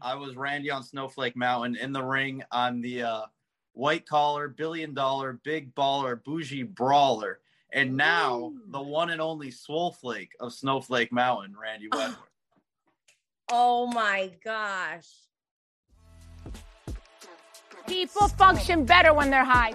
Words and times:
I 0.00 0.14
was 0.14 0.36
Randy 0.36 0.70
on 0.70 0.82
Snowflake 0.82 1.36
Mountain 1.36 1.76
in 1.76 1.92
the 1.92 2.02
ring 2.02 2.42
on 2.52 2.82
the 2.82 3.02
uh, 3.02 3.22
white 3.72 4.06
collar, 4.06 4.48
billion 4.48 4.92
dollar, 4.92 5.40
big 5.42 5.74
baller, 5.74 6.22
bougie 6.22 6.64
brawler. 6.64 7.40
And 7.72 7.96
now 7.96 8.38
Ooh. 8.38 8.60
the 8.68 8.82
one 8.82 9.10
and 9.10 9.22
only 9.22 9.50
Swoleflake 9.50 10.30
of 10.38 10.52
Snowflake 10.52 11.12
Mountain, 11.12 11.54
Randy 11.60 11.88
Wentworth. 11.90 12.18
Oh 13.50 13.86
my 13.86 14.32
gosh. 14.44 15.08
People 17.86 18.28
function 18.28 18.84
better 18.84 19.14
when 19.14 19.30
they're 19.30 19.44
high. 19.44 19.74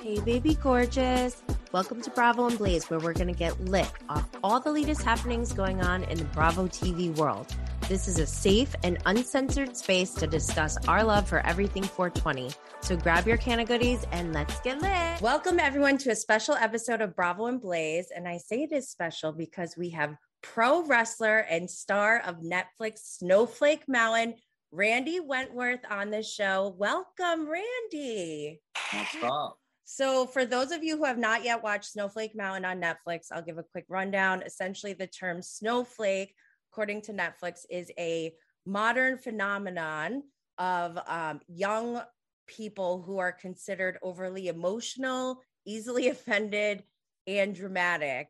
Hey, 0.00 0.20
baby 0.20 0.54
gorgeous. 0.54 1.42
Welcome 1.72 2.02
to 2.02 2.10
Bravo 2.10 2.46
and 2.46 2.58
Blaze, 2.58 2.90
where 2.90 3.00
we're 3.00 3.14
going 3.14 3.28
to 3.28 3.32
get 3.32 3.58
lit 3.64 3.90
off 4.08 4.28
all 4.44 4.60
the 4.60 4.70
latest 4.70 5.02
happenings 5.02 5.52
going 5.52 5.80
on 5.80 6.04
in 6.04 6.18
the 6.18 6.24
Bravo 6.26 6.66
TV 6.66 7.14
world. 7.16 7.54
This 7.86 8.08
is 8.08 8.18
a 8.18 8.26
safe 8.26 8.74
and 8.82 8.96
uncensored 9.04 9.76
space 9.76 10.14
to 10.14 10.26
discuss 10.26 10.78
our 10.88 11.04
love 11.04 11.28
for 11.28 11.40
everything 11.40 11.82
420. 11.82 12.50
So 12.80 12.96
grab 12.96 13.28
your 13.28 13.36
can 13.36 13.60
of 13.60 13.68
goodies 13.68 14.06
and 14.10 14.32
let's 14.32 14.58
get 14.60 14.80
lit. 14.80 15.20
Welcome, 15.20 15.60
everyone, 15.60 15.98
to 15.98 16.10
a 16.10 16.16
special 16.16 16.54
episode 16.54 17.02
of 17.02 17.14
Bravo 17.14 17.44
and 17.44 17.60
Blaze. 17.60 18.06
And 18.10 18.26
I 18.26 18.38
say 18.38 18.62
it 18.62 18.72
is 18.72 18.88
special 18.88 19.32
because 19.32 19.76
we 19.76 19.90
have 19.90 20.16
pro 20.42 20.82
wrestler 20.86 21.40
and 21.40 21.70
star 21.70 22.22
of 22.24 22.36
Netflix 22.36 23.00
Snowflake 23.18 23.86
Mountain, 23.86 24.36
Randy 24.72 25.20
Wentworth, 25.20 25.80
on 25.90 26.10
the 26.10 26.22
show. 26.22 26.74
Welcome, 26.78 27.46
Randy. 27.46 28.62
What's 28.94 29.16
up? 29.22 29.58
So, 29.84 30.24
for 30.24 30.46
those 30.46 30.72
of 30.72 30.82
you 30.82 30.96
who 30.96 31.04
have 31.04 31.18
not 31.18 31.44
yet 31.44 31.62
watched 31.62 31.92
Snowflake 31.92 32.34
Mountain 32.34 32.64
on 32.64 32.80
Netflix, 32.80 33.26
I'll 33.30 33.42
give 33.42 33.58
a 33.58 33.62
quick 33.62 33.84
rundown. 33.90 34.40
Essentially, 34.40 34.94
the 34.94 35.06
term 35.06 35.42
snowflake, 35.42 36.34
according 36.74 37.00
to 37.00 37.12
Netflix, 37.12 37.64
is 37.70 37.92
a 37.98 38.34
modern 38.66 39.16
phenomenon 39.16 40.24
of 40.58 40.98
um, 41.06 41.40
young 41.46 42.02
people 42.48 43.00
who 43.00 43.18
are 43.18 43.30
considered 43.30 43.96
overly 44.02 44.48
emotional, 44.48 45.40
easily 45.64 46.08
offended, 46.14 46.82
and 47.28 47.54
dramatic. 47.54 48.28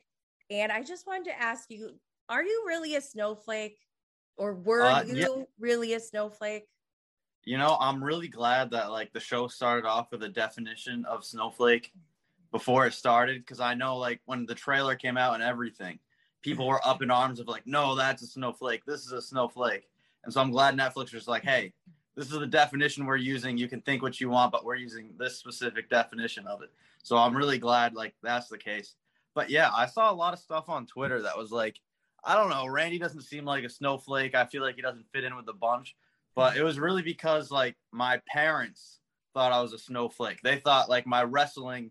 And 0.51 0.71
I 0.71 0.83
just 0.83 1.07
wanted 1.07 1.25
to 1.25 1.41
ask 1.41 1.71
you 1.71 1.93
are 2.29 2.43
you 2.45 2.65
really 2.67 2.97
a 2.97 3.01
snowflake? 3.01 3.79
Or 4.37 4.55
were 4.55 4.83
Uh, 4.83 5.05
you 5.07 5.17
yeah. 5.17 5.45
really 5.59 5.95
a 5.95 6.01
snowflake? 6.01 6.65
You 7.45 7.57
know, 7.57 7.79
I'm 7.81 8.05
really 8.05 8.29
glad 8.29 8.71
that 8.73 8.91
like 8.91 9.13
the 9.13 9.21
show 9.21 9.49
started 9.49 9.87
off 9.87 10.09
with 10.13 10.23
a 10.23 10.29
definition 10.29 11.07
of 11.07 11.25
snowflake 11.25 11.93
before 12.53 12.87
it 12.87 12.93
started 12.93 13.39
because 13.41 13.61
I 13.61 13.75
know 13.75 13.97
like 13.97 14.21
when 14.27 14.45
the 14.45 14.55
trailer 14.55 14.97
came 14.97 15.17
out 15.17 15.35
and 15.35 15.43
everything, 15.43 15.99
people 16.45 16.69
were 16.69 16.87
up 16.87 17.03
in 17.03 17.11
arms 17.11 17.41
of 17.41 17.49
like, 17.49 17.67
no, 17.67 17.97
that's 17.97 18.23
a 18.23 18.27
snowflake. 18.27 18.85
This 18.85 19.05
is 19.05 19.11
a 19.11 19.21
snowflake. 19.21 19.89
And 20.23 20.33
so 20.33 20.41
I'm 20.41 20.53
glad 20.53 20.77
Netflix 20.77 21.13
was 21.13 21.27
like, 21.27 21.43
hey, 21.43 21.73
this 22.15 22.31
is 22.31 22.39
the 22.39 22.47
definition 22.47 23.05
we're 23.05 23.17
using. 23.17 23.59
You 23.59 23.67
can 23.67 23.81
think 23.81 24.03
what 24.03 24.21
you 24.21 24.31
want, 24.31 24.53
but 24.53 24.65
we're 24.65 24.77
using 24.77 25.11
this 25.19 25.37
specific 25.37 25.91
definition 25.91 26.47
of 26.47 26.63
it. 26.63 26.71
So 27.03 27.17
I'm 27.17 27.37
really 27.37 27.59
glad 27.59 27.95
like 27.95 28.15
that's 28.23 28.49
the 28.49 28.59
case. 28.59 28.95
But 29.35 29.51
yeah, 29.51 29.71
I 29.75 29.87
saw 29.87 30.13
a 30.13 30.15
lot 30.15 30.33
of 30.33 30.39
stuff 30.39 30.69
on 30.69 30.87
Twitter 30.87 31.21
that 31.23 31.37
was 31.37 31.51
like, 31.51 31.81
I 32.23 32.37
don't 32.37 32.51
know, 32.51 32.67
Randy 32.67 32.99
doesn't 32.99 33.23
seem 33.23 33.45
like 33.45 33.65
a 33.65 33.69
snowflake. 33.69 34.37
I 34.37 34.45
feel 34.45 34.63
like 34.63 34.77
he 34.77 34.83
doesn't 34.83 35.07
fit 35.13 35.25
in 35.25 35.35
with 35.35 35.47
the 35.47 35.53
bunch 35.53 35.97
but 36.35 36.57
it 36.57 36.63
was 36.63 36.79
really 36.79 37.03
because 37.03 37.51
like 37.51 37.77
my 37.93 38.21
parents 38.27 38.99
thought 39.33 39.53
I 39.53 39.61
was 39.61 39.73
a 39.73 39.79
snowflake. 39.79 40.41
They 40.43 40.57
thought 40.57 40.89
like 40.89 41.07
my 41.07 41.23
wrestling 41.23 41.91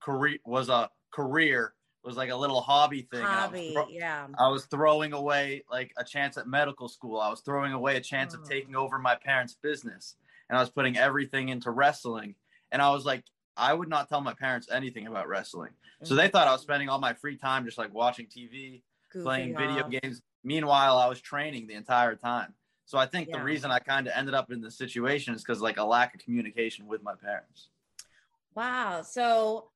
career 0.00 0.38
was 0.44 0.68
a 0.68 0.90
career 1.10 1.74
was 2.04 2.16
like 2.16 2.30
a 2.30 2.36
little 2.36 2.60
hobby 2.60 3.02
thing. 3.02 3.20
and 3.20 3.28
I 3.28 3.40
Hobby, 3.40 3.72
thro- 3.72 3.88
yeah. 3.90 4.26
I 4.38 4.48
was 4.48 4.66
throwing 4.66 5.12
away 5.12 5.64
like 5.70 5.92
a 5.96 6.04
chance 6.04 6.36
at 6.36 6.46
medical 6.46 6.88
school. 6.88 7.20
I 7.20 7.28
was 7.28 7.40
throwing 7.40 7.72
away 7.72 7.96
a 7.96 8.00
chance 8.00 8.34
Oh. 8.34 8.40
of 8.40 8.48
taking 8.48 8.76
over 8.76 8.98
my 8.98 9.14
parents' 9.16 9.54
business, 9.54 10.16
and 10.48 10.56
I 10.56 10.60
was 10.60 10.70
putting 10.70 10.96
everything 10.96 11.48
into 11.48 11.70
wrestling. 11.70 12.34
And 12.70 12.80
I 12.80 12.90
was 12.90 13.04
like, 13.04 13.24
I 13.56 13.74
would 13.74 13.88
not 13.88 14.08
tell 14.08 14.20
my 14.20 14.34
parents 14.34 14.68
anything 14.70 15.06
about 15.06 15.28
wrestling. 15.28 15.70
So 16.04 16.14
they 16.14 16.28
thought 16.28 16.46
I 16.46 16.52
was 16.52 16.60
mm. 16.60 16.64
spending 16.64 16.88
all 16.88 17.00
my 17.00 17.12
free 17.14 17.36
time 17.36 17.64
just 17.64 17.76
like 17.78 17.92
watching 17.92 18.26
TV, 18.26 18.82
playing 19.12 19.54
Goofing 19.54 19.58
video 19.58 19.84
off. 19.84 19.90
games. 19.90 20.22
Meanwhile, 20.44 20.96
I 20.96 21.08
was 21.08 21.20
training 21.20 21.66
the 21.66 21.74
entire 21.74 22.14
time. 22.14 22.54
So 22.84 22.96
I 22.98 23.06
think 23.06 23.28
Yeah. 23.28 23.38
the 23.38 23.44
reason 23.44 23.70
I 23.72 23.80
kind 23.80 24.06
of 24.06 24.12
ended 24.14 24.34
up 24.34 24.52
in 24.52 24.60
this 24.60 24.78
situation 24.78 25.34
is 25.34 25.42
because 25.42 25.60
like 25.60 25.76
a 25.76 25.84
lack 25.84 26.14
of 26.14 26.20
communication 26.20 26.86
with 26.86 27.02
my 27.02 27.14
parents. 27.16 27.68
Wow. 28.54 29.02
So 29.02 29.70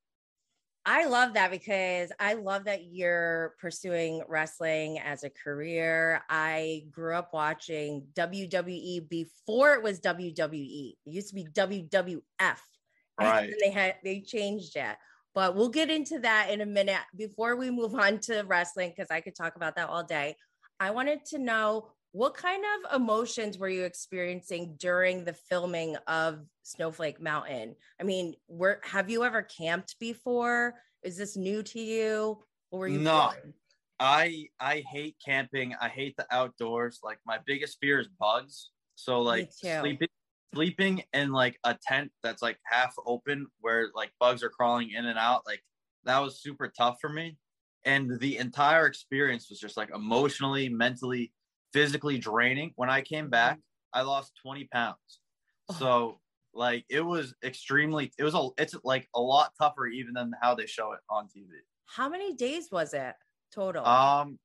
I 0.84 1.06
love 1.06 1.34
that 1.34 1.50
because 1.53 2.10
I 2.19 2.34
love 2.34 2.65
that 2.65 2.87
you're 2.87 3.54
pursuing 3.60 4.22
wrestling 4.28 4.98
as 4.98 5.22
a 5.22 5.31
career. 5.31 6.22
I 6.28 6.87
grew 6.91 7.15
up 7.15 7.32
watching 7.32 8.09
WWE 8.15 9.09
before 9.09 9.75
it 9.75 9.82
was 9.82 10.00
WWE. 10.00 10.94
It 11.06 11.10
used 11.10 11.28
to 11.28 11.34
be 11.37 11.44
WWF. 11.44 12.22
Right. 13.21 13.44
And 13.44 13.54
they 13.62 13.71
had 13.71 13.97
they 14.03 14.21
changed 14.21 14.76
it. 14.76 14.97
But 15.34 15.54
we'll 15.54 15.69
get 15.69 15.88
into 15.88 16.19
that 16.21 16.50
in 16.50 16.60
a 16.60 16.66
minute. 16.66 17.00
Before 17.16 17.56
we 17.56 17.71
move 17.71 17.94
on 17.94 18.19
to 18.21 18.42
wrestling, 18.42 18.92
because 18.94 19.10
I 19.10 19.21
could 19.21 19.37
talk 19.37 19.54
about 19.56 19.76
that 19.76 19.88
all 19.88 20.03
day. 20.03 20.37
I 20.81 20.91
wanted 20.91 21.25
to 21.26 21.38
know 21.38 21.92
what 22.12 22.34
kind 22.34 22.62
of 22.62 23.00
emotions 23.00 23.56
were 23.56 23.71
you 23.71 23.84
experiencing 23.84 24.77
during 24.78 25.25
the 25.25 25.33
filming 25.33 25.97
of 26.06 26.45
Snowflake 26.62 27.21
Mountain? 27.21 27.75
I 27.99 28.05
mean, 28.05 28.34
were 28.49 28.81
have 28.84 29.09
you 29.09 29.25
ever 29.25 29.43
camped 29.43 29.99
before? 29.99 30.75
Is 31.03 31.17
this 31.17 31.37
new 31.37 31.62
to 31.62 31.81
you? 31.81 32.45
What 32.69 32.78
were 32.81 32.89
you 32.89 33.01
No. 33.01 33.31
feeling? 33.31 33.55
I 33.99 34.49
I 34.61 34.84
hate 34.91 35.17
camping. 35.25 35.75
I 35.81 35.89
hate 35.89 36.15
the 36.19 36.27
outdoors. 36.31 37.01
Like 37.03 37.19
my 37.25 37.39
biggest 37.47 37.78
fear 37.81 37.99
is 37.99 38.09
bugs. 38.09 38.71
So 38.95 39.21
like 39.21 39.51
sleeping 39.51 40.09
sleeping 40.55 41.03
in 41.15 41.33
like 41.33 41.59
a 41.65 41.78
tent 41.83 42.12
that's 42.22 42.43
like 42.43 42.59
half 42.65 42.95
open 43.06 43.47
where 43.61 43.89
like 43.95 44.12
bugs 44.21 44.43
are 44.43 44.51
crawling 44.51 44.91
in 44.91 45.06
and 45.06 45.19
out, 45.19 45.47
like 45.47 45.62
that 46.05 46.19
was 46.19 46.43
super 46.43 46.69
tough 46.69 46.99
for 47.01 47.09
me. 47.09 47.39
And 47.87 48.21
the 48.21 48.37
entire 48.37 48.87
experience 48.87 49.49
was 49.49 49.59
just 49.59 49.78
like 49.78 49.89
emotionally, 49.95 50.69
mentally, 50.69 51.33
physically 51.72 52.19
draining. 52.19 52.72
When 52.77 52.91
I 52.91 53.00
came 53.00 53.28
back, 53.28 53.59
I 53.93 54.03
lost 54.03 54.33
20 54.43 54.69
pounds. 54.72 55.21
Oh. 55.69 55.75
So 55.75 56.19
like 56.55 56.84
it 56.88 57.00
was 57.00 57.34
extremely 57.43 58.12
it 58.19 58.25
was 58.25 58.34
a 58.34 58.49
it's 58.59 58.75
like 58.84 59.09
a 59.15 59.21
lot 59.21 59.53
tougher 59.59 59.87
even 59.87 60.15
than 60.15 60.33
how 60.41 60.55
they 60.55 60.66
show 60.66 60.93
it 60.93 61.00
on 61.09 61.25
TV. 61.25 61.47
How 61.87 62.09
many 62.09 62.34
days 62.34 62.69
was 62.71 62.94
it 62.94 63.15
total? 63.55 63.84
Um, 63.87 64.38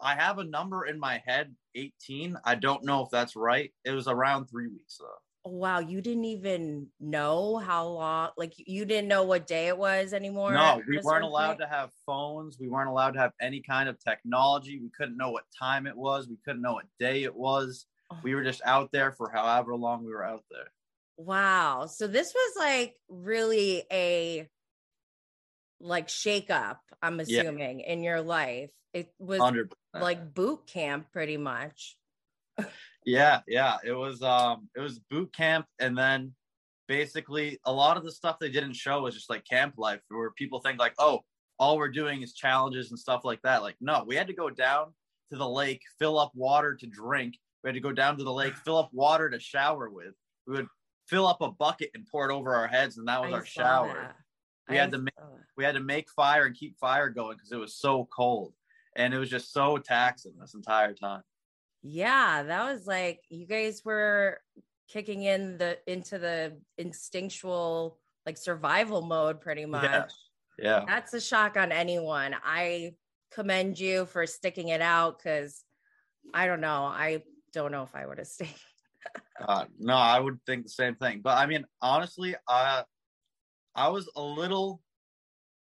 I 0.00 0.14
have 0.14 0.38
a 0.38 0.44
number 0.44 0.86
in 0.86 0.98
my 0.98 1.22
head, 1.26 1.54
18. 1.74 2.36
I 2.44 2.54
don't 2.54 2.84
know 2.84 3.02
if 3.02 3.10
that's 3.10 3.36
right. 3.36 3.72
It 3.84 3.92
was 3.92 4.08
around 4.08 4.46
three 4.46 4.68
weeks 4.68 4.98
though. 4.98 5.06
Oh, 5.46 5.50
wow, 5.50 5.78
you 5.78 6.00
didn't 6.00 6.24
even 6.24 6.86
know 6.98 7.58
how 7.58 7.86
long, 7.88 8.30
like 8.38 8.54
you 8.56 8.86
didn't 8.86 9.08
know 9.08 9.24
what 9.24 9.46
day 9.46 9.68
it 9.68 9.76
was 9.76 10.14
anymore. 10.14 10.54
No, 10.54 10.80
we 10.88 10.98
weren't 11.02 11.22
allowed 11.24 11.58
point? 11.58 11.60
to 11.60 11.66
have 11.66 11.90
phones. 12.06 12.58
We 12.58 12.68
weren't 12.68 12.88
allowed 12.88 13.10
to 13.12 13.20
have 13.20 13.32
any 13.40 13.60
kind 13.60 13.88
of 13.88 13.98
technology. 14.02 14.80
We 14.80 14.88
couldn't 14.96 15.18
know 15.18 15.30
what 15.30 15.44
time 15.58 15.86
it 15.86 15.96
was. 15.96 16.28
We 16.28 16.38
couldn't 16.46 16.62
know 16.62 16.72
what 16.72 16.86
day 16.98 17.24
it 17.24 17.34
was. 17.34 17.84
Oh. 18.10 18.18
We 18.22 18.34
were 18.34 18.42
just 18.42 18.62
out 18.64 18.90
there 18.90 19.12
for 19.12 19.30
however 19.30 19.76
long 19.76 20.04
we 20.04 20.12
were 20.12 20.24
out 20.24 20.44
there. 20.50 20.72
Wow. 21.18 21.86
So 21.86 22.06
this 22.06 22.32
was 22.34 22.52
like 22.58 22.94
really 23.10 23.84
a 23.92 24.48
like 25.78 26.08
shake 26.08 26.50
up, 26.50 26.80
I'm 27.02 27.20
Yeah. 27.26 27.42
assuming, 27.42 27.80
in 27.80 28.02
your 28.02 28.22
life. 28.22 28.70
It 28.94 29.12
was 29.18 29.40
100%. 29.40 29.68
like 29.92 30.32
boot 30.32 30.66
camp 30.66 31.12
pretty 31.12 31.36
much. 31.36 31.98
Yeah, 33.04 33.40
yeah. 33.46 33.76
It 33.84 33.92
was 33.92 34.22
um 34.22 34.68
it 34.76 34.80
was 34.80 34.98
boot 35.10 35.32
camp 35.34 35.66
and 35.78 35.96
then 35.96 36.34
basically 36.88 37.58
a 37.64 37.72
lot 37.72 37.96
of 37.96 38.04
the 38.04 38.12
stuff 38.12 38.38
they 38.38 38.50
didn't 38.50 38.74
show 38.74 39.02
was 39.02 39.14
just 39.14 39.30
like 39.30 39.44
camp 39.44 39.74
life 39.76 40.00
where 40.08 40.30
people 40.32 40.60
think 40.60 40.78
like, 40.78 40.94
oh, 40.98 41.20
all 41.58 41.78
we're 41.78 41.88
doing 41.88 42.22
is 42.22 42.34
challenges 42.34 42.90
and 42.90 42.98
stuff 42.98 43.24
like 43.24 43.40
that. 43.42 43.62
Like, 43.62 43.76
no, 43.80 44.04
we 44.06 44.16
had 44.16 44.26
to 44.26 44.34
go 44.34 44.50
down 44.50 44.92
to 45.30 45.38
the 45.38 45.48
lake, 45.48 45.82
fill 45.98 46.18
up 46.18 46.32
water 46.34 46.74
to 46.74 46.86
drink. 46.86 47.34
We 47.62 47.68
had 47.68 47.74
to 47.74 47.80
go 47.80 47.92
down 47.92 48.18
to 48.18 48.24
the 48.24 48.32
lake, 48.32 48.54
fill 48.54 48.76
up 48.76 48.90
water 48.92 49.30
to 49.30 49.40
shower 49.40 49.88
with. 49.88 50.14
We 50.46 50.56
would 50.56 50.68
fill 51.08 51.26
up 51.26 51.40
a 51.40 51.50
bucket 51.50 51.90
and 51.94 52.06
pour 52.10 52.28
it 52.28 52.34
over 52.34 52.54
our 52.54 52.66
heads, 52.66 52.98
and 52.98 53.08
that 53.08 53.22
was 53.22 53.32
I 53.32 53.36
our 53.36 53.44
shower. 53.44 54.00
that. 54.02 54.16
We 54.68 54.78
I 54.78 54.80
had 54.80 54.92
to 54.92 54.98
make 54.98 55.16
that. 55.16 55.24
we 55.56 55.64
had 55.64 55.74
to 55.74 55.80
make 55.80 56.08
fire 56.10 56.46
and 56.46 56.54
keep 56.54 56.78
fire 56.78 57.08
going 57.10 57.36
because 57.36 57.52
it 57.52 57.58
was 57.58 57.74
so 57.74 58.08
cold. 58.14 58.54
And 58.96 59.12
it 59.12 59.18
was 59.18 59.28
just 59.28 59.52
so 59.52 59.78
taxing 59.78 60.34
this 60.38 60.54
entire 60.54 60.94
time. 60.94 61.22
Yeah, 61.86 62.42
that 62.44 62.72
was 62.72 62.86
like 62.86 63.20
you 63.28 63.46
guys 63.46 63.82
were 63.84 64.40
kicking 64.88 65.22
in 65.22 65.58
the 65.58 65.78
into 65.86 66.18
the 66.18 66.56
instinctual 66.78 67.98
like 68.24 68.38
survival 68.38 69.02
mode 69.02 69.40
pretty 69.42 69.66
much. 69.66 69.84
Yeah. 69.84 70.06
Yeah. 70.58 70.84
That's 70.86 71.12
a 71.12 71.20
shock 71.20 71.56
on 71.58 71.72
anyone. 71.72 72.34
I 72.42 72.94
commend 73.32 73.78
you 73.78 74.06
for 74.06 74.26
sticking 74.26 74.68
it 74.68 74.80
out 74.80 75.18
because 75.18 75.62
I 76.32 76.46
don't 76.46 76.60
know. 76.60 76.84
I 76.84 77.22
don't 77.52 77.70
know 77.70 77.82
if 77.82 77.94
I 77.94 78.06
would 78.06 78.18
have 78.18 78.26
stayed. 78.28 78.54
Uh, 79.46 79.66
no, 79.78 79.94
I 79.94 80.18
would 80.18 80.38
think 80.46 80.64
the 80.64 80.70
same 80.70 80.94
thing. 80.94 81.20
But 81.22 81.36
I 81.36 81.44
mean, 81.44 81.66
honestly, 81.82 82.34
I 82.48 82.84
I 83.74 83.88
was 83.88 84.08
a 84.16 84.22
little 84.22 84.80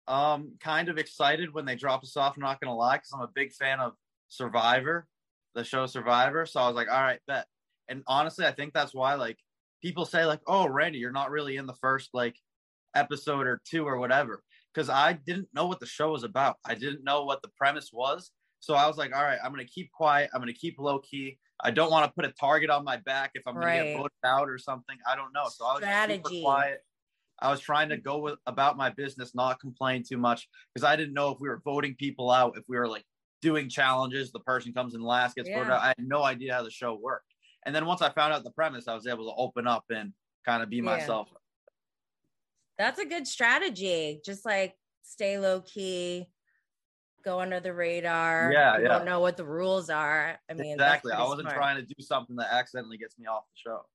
um 0.09 0.55
kind 0.59 0.89
of 0.89 0.99
excited 0.99 1.55
when 1.55 1.65
they 1.65 1.77
dropped 1.77 2.05
us 2.05 2.17
off. 2.17 2.37
I'm 2.37 2.43
not 2.43 2.61
gonna 2.61 2.75
lie, 2.75 2.97
because 2.97 3.13
I'm 3.15 3.21
a 3.21 3.31
big 3.33 3.53
fan 3.53 3.79
of 3.79 3.93
Survivor, 4.29 5.07
the 5.59 5.65
show 5.65 5.87
Survivor. 5.87 6.47
So 6.47 6.61
I 6.61 6.67
was 6.67 6.77
like, 6.77 6.89
all 6.89 7.03
right, 7.03 7.21
bet. 7.27 7.47
And 7.89 8.03
honestly, 8.07 8.47
I 8.47 8.53
think 8.53 8.73
that's 8.73 8.95
why 8.95 9.15
like 9.15 9.39
people 9.83 10.05
say 10.07 10.25
like, 10.25 10.41
"Oh, 10.47 10.69
Randy, 10.69 10.99
you're 10.99 11.13
not 11.13 11.31
really 11.31 11.57
in 11.57 11.67
the 11.67 11.75
first 11.75 12.11
like 12.15 12.37
episode 12.95 13.47
or 13.47 13.61
two 13.69 13.85
or 13.87 13.99
whatever." 13.99 14.43
Because 14.75 14.89
I 14.89 15.15
didn't 15.15 15.49
know 15.55 15.67
what 15.67 15.81
the 15.81 15.87
show 15.87 16.13
was 16.13 16.25
about. 16.25 16.57
I 16.65 16.75
didn't 16.75 17.05
know 17.05 17.25
what 17.25 17.43
the 17.43 17.49
premise 17.57 17.91
was. 17.93 18.31
So 18.61 18.75
I 18.75 18.87
was 18.87 18.97
like, 18.99 19.15
all 19.15 19.23
right, 19.23 19.39
I'm 19.43 19.51
gonna 19.53 19.65
keep 19.65 19.91
quiet. 19.93 20.31
I'm 20.35 20.41
gonna 20.41 20.53
keep 20.53 20.79
low 20.79 20.99
key. 21.01 21.39
I 21.61 21.71
don't 21.71 21.91
want 21.91 22.07
to 22.07 22.13
put 22.13 22.25
a 22.25 22.33
target 22.33 22.71
on 22.71 22.85
my 22.85 22.99
back 22.99 23.33
if 23.35 23.43
I'm 23.47 23.55
gonna 23.55 23.67
Right. 23.67 23.85
get 23.85 23.93
voted 23.93 24.13
out 24.25 24.49
or 24.49 24.59
something. 24.59 24.97
I 25.09 25.17
don't 25.17 25.33
know. 25.33 25.49
So 25.49 25.65
I 25.65 25.75
was 25.75 25.83
Strategy. 25.83 26.23
super 26.23 26.31
quiet. 26.43 26.81
I 27.41 27.51
was 27.51 27.61
trying 27.61 27.89
to 27.91 27.97
go 27.97 28.19
with 28.19 28.39
about 28.47 28.77
my 28.77 28.91
business, 28.91 29.35
not 29.35 29.61
complain 29.61 30.03
too 30.09 30.19
much 30.19 30.49
because 30.75 30.85
I 30.85 30.97
didn't 30.97 31.15
know 31.15 31.31
if 31.31 31.41
we 31.41 31.49
were 31.49 31.63
voting 31.65 31.95
people 31.97 32.31
out, 32.31 32.57
if 32.59 32.65
we 32.69 32.77
were 32.77 32.89
like 32.89 33.05
doing 33.41 33.69
challenges, 33.69 34.33
the 34.33 34.41
person 34.41 34.73
comes 34.73 34.95
in 34.95 35.01
last, 35.01 35.37
gets 35.37 35.49
voted 35.49 35.69
Yeah. 35.69 35.77
out. 35.77 35.83
I 35.83 35.89
had 35.89 35.97
no 36.07 36.23
idea 36.23 36.55
how 36.55 36.63
the 36.63 36.71
show 36.71 36.95
worked. 36.95 37.35
And 37.67 37.75
then 37.75 37.87
once 37.87 38.03
I 38.03 38.11
found 38.11 38.33
out 38.33 38.45
the 38.45 38.51
premise, 38.51 38.89
I 38.89 38.95
was 38.95 39.07
able 39.07 39.31
to 39.31 39.35
open 39.37 39.67
up 39.67 39.85
and 39.91 40.13
kind 40.45 40.63
of 40.63 40.71
be 40.71 40.77
Yeah. 40.77 40.83
myself. 40.83 41.29
That's 42.79 42.99
a 43.01 43.05
good 43.07 43.27
strategy. 43.27 44.21
Just 44.25 44.45
like 44.45 44.77
stay 45.03 45.39
low 45.39 45.61
key, 45.63 46.31
go 47.25 47.41
under 47.41 47.61
the 47.61 47.75
radar. 47.75 48.53
Yeah, 48.53 48.77
You 48.77 48.83
yeah. 48.85 48.89
don't 48.89 49.05
know 49.05 49.21
what 49.21 49.37
the 49.37 49.45
rules 49.45 49.91
are. 49.91 50.39
I 50.49 50.55
mean, 50.55 50.75
exactly. 50.75 51.13
I 51.13 51.23
wasn't 51.23 51.43
smart. 51.43 51.57
trying 51.57 51.77
to 51.77 51.83
do 51.83 52.03
something 52.03 52.37
that 52.37 52.53
accidentally 52.53 52.99
gets 52.99 53.19
me 53.19 53.27
off 53.27 53.45
the 53.51 53.57
show. 53.57 53.87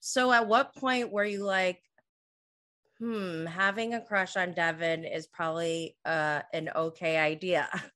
So 0.00 0.32
at 0.32 0.46
what 0.46 0.74
point 0.74 1.10
were 1.12 1.24
you 1.24 1.44
like, 1.44 1.82
hmm, 2.98 3.44
having 3.46 3.94
a 3.94 4.00
crush 4.00 4.36
on 4.36 4.52
Devin 4.52 5.04
is 5.04 5.26
probably 5.26 5.96
uh 6.04 6.42
an 6.52 6.70
okay 6.74 7.18
idea? 7.18 7.68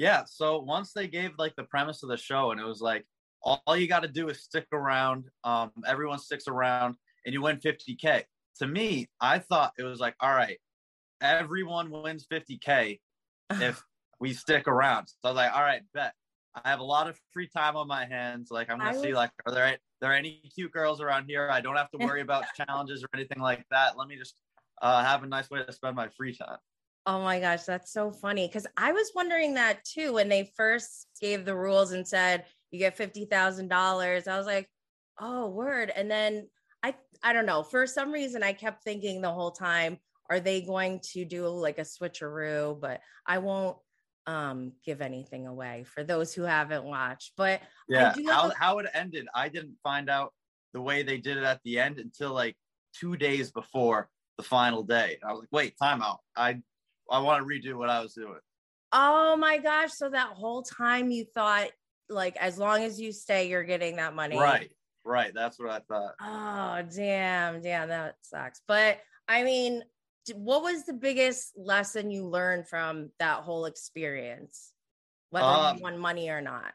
Yeah. 0.00 0.22
So 0.24 0.60
once 0.60 0.94
they 0.94 1.08
gave 1.08 1.32
like 1.36 1.54
the 1.56 1.64
premise 1.64 2.02
of 2.02 2.08
the 2.08 2.16
show, 2.16 2.52
and 2.52 2.60
it 2.60 2.64
was 2.64 2.80
like, 2.80 3.04
all, 3.42 3.62
all 3.66 3.76
you 3.76 3.86
got 3.86 4.00
to 4.00 4.08
do 4.08 4.30
is 4.30 4.42
stick 4.42 4.66
around. 4.72 5.26
Um, 5.44 5.72
everyone 5.86 6.18
sticks 6.18 6.48
around, 6.48 6.94
and 7.26 7.34
you 7.34 7.42
win 7.42 7.58
50k. 7.58 8.22
To 8.60 8.66
me, 8.66 9.10
I 9.20 9.40
thought 9.40 9.74
it 9.78 9.82
was 9.82 10.00
like, 10.00 10.14
all 10.18 10.34
right, 10.34 10.56
everyone 11.20 11.90
wins 11.90 12.26
50k 12.32 12.98
if 13.50 13.82
we 14.18 14.32
stick 14.32 14.66
around. 14.68 15.08
So 15.08 15.16
I 15.24 15.28
was 15.28 15.36
like, 15.36 15.52
all 15.54 15.62
right, 15.62 15.82
bet. 15.92 16.14
I 16.54 16.70
have 16.70 16.80
a 16.80 16.84
lot 16.84 17.06
of 17.06 17.20
free 17.34 17.46
time 17.46 17.76
on 17.76 17.86
my 17.86 18.06
hands. 18.06 18.48
Like 18.50 18.70
I'm 18.70 18.78
gonna 18.78 18.90
I 18.90 18.94
see 18.94 19.08
was- 19.08 19.16
like, 19.16 19.32
are 19.44 19.52
there 19.52 19.76
there 20.00 20.14
any 20.14 20.40
cute 20.54 20.72
girls 20.72 21.02
around 21.02 21.26
here? 21.26 21.50
I 21.50 21.60
don't 21.60 21.76
have 21.76 21.90
to 21.90 21.98
worry 21.98 22.22
about 22.22 22.44
challenges 22.56 23.04
or 23.04 23.08
anything 23.12 23.42
like 23.42 23.66
that. 23.70 23.98
Let 23.98 24.08
me 24.08 24.16
just 24.16 24.34
uh, 24.80 25.04
have 25.04 25.24
a 25.24 25.26
nice 25.26 25.50
way 25.50 25.62
to 25.62 25.72
spend 25.74 25.94
my 25.94 26.08
free 26.08 26.34
time. 26.34 26.56
Oh 27.06 27.22
my 27.22 27.40
gosh, 27.40 27.64
that's 27.64 27.92
so 27.92 28.10
funny. 28.12 28.48
Cause 28.48 28.66
I 28.76 28.92
was 28.92 29.12
wondering 29.14 29.54
that 29.54 29.84
too 29.84 30.12
when 30.12 30.28
they 30.28 30.50
first 30.56 31.06
gave 31.20 31.44
the 31.44 31.56
rules 31.56 31.92
and 31.92 32.06
said 32.06 32.44
you 32.70 32.78
get 32.78 32.96
fifty 32.96 33.24
thousand 33.24 33.68
dollars. 33.68 34.28
I 34.28 34.36
was 34.36 34.46
like, 34.46 34.68
oh 35.18 35.48
word. 35.48 35.90
And 35.94 36.10
then 36.10 36.48
I 36.82 36.94
I 37.22 37.32
don't 37.32 37.46
know. 37.46 37.62
For 37.62 37.86
some 37.86 38.12
reason 38.12 38.42
I 38.42 38.52
kept 38.52 38.84
thinking 38.84 39.20
the 39.20 39.32
whole 39.32 39.50
time, 39.50 39.98
are 40.28 40.40
they 40.40 40.60
going 40.60 41.00
to 41.12 41.24
do 41.24 41.48
like 41.48 41.78
a 41.78 41.82
switcheroo? 41.82 42.80
But 42.80 43.00
I 43.26 43.38
won't 43.38 43.78
um 44.26 44.72
give 44.84 45.00
anything 45.00 45.46
away 45.46 45.84
for 45.84 46.04
those 46.04 46.34
who 46.34 46.42
haven't 46.42 46.84
watched. 46.84 47.32
But 47.36 47.62
Yeah, 47.88 48.12
do 48.12 48.24
how 48.28 48.50
a- 48.50 48.54
how 48.54 48.78
it 48.78 48.86
ended, 48.92 49.26
I 49.34 49.48
didn't 49.48 49.76
find 49.82 50.10
out 50.10 50.34
the 50.74 50.80
way 50.80 51.02
they 51.02 51.18
did 51.18 51.38
it 51.38 51.44
at 51.44 51.60
the 51.64 51.78
end 51.80 51.98
until 51.98 52.32
like 52.32 52.56
two 52.94 53.16
days 53.16 53.50
before 53.50 54.08
the 54.36 54.42
final 54.42 54.82
day. 54.82 55.18
I 55.26 55.32
was 55.32 55.40
like, 55.40 55.48
wait, 55.52 55.74
time 55.78 56.02
out. 56.02 56.20
I 56.36 56.60
I 57.10 57.18
want 57.18 57.42
to 57.42 57.48
redo 57.48 57.76
what 57.76 57.90
I 57.90 58.00
was 58.00 58.14
doing. 58.14 58.38
oh 58.92 59.36
my 59.36 59.58
gosh. 59.58 59.92
So 59.92 60.08
that 60.10 60.28
whole 60.28 60.62
time 60.62 61.10
you 61.10 61.24
thought 61.24 61.68
like 62.08 62.36
as 62.36 62.58
long 62.58 62.82
as 62.82 63.00
you 63.00 63.12
stay, 63.12 63.48
you're 63.48 63.64
getting 63.64 63.96
that 63.96 64.14
money. 64.14 64.36
Right, 64.38 64.70
right. 65.04 65.32
That's 65.34 65.58
what 65.58 65.70
I 65.70 65.80
thought. 65.80 66.14
Oh, 66.20 66.82
damn, 66.94 67.60
damn, 67.60 67.88
that 67.88 68.16
sucks. 68.22 68.60
But 68.66 68.98
I 69.28 69.44
mean, 69.44 69.82
what 70.34 70.62
was 70.62 70.84
the 70.84 70.92
biggest 70.92 71.52
lesson 71.56 72.10
you 72.10 72.26
learned 72.26 72.68
from 72.68 73.10
that 73.20 73.38
whole 73.42 73.64
experience? 73.66 74.72
Whether 75.30 75.46
Um, 75.46 75.76
you 75.76 75.82
won 75.82 75.98
money 75.98 76.28
or 76.30 76.40
not. 76.40 76.72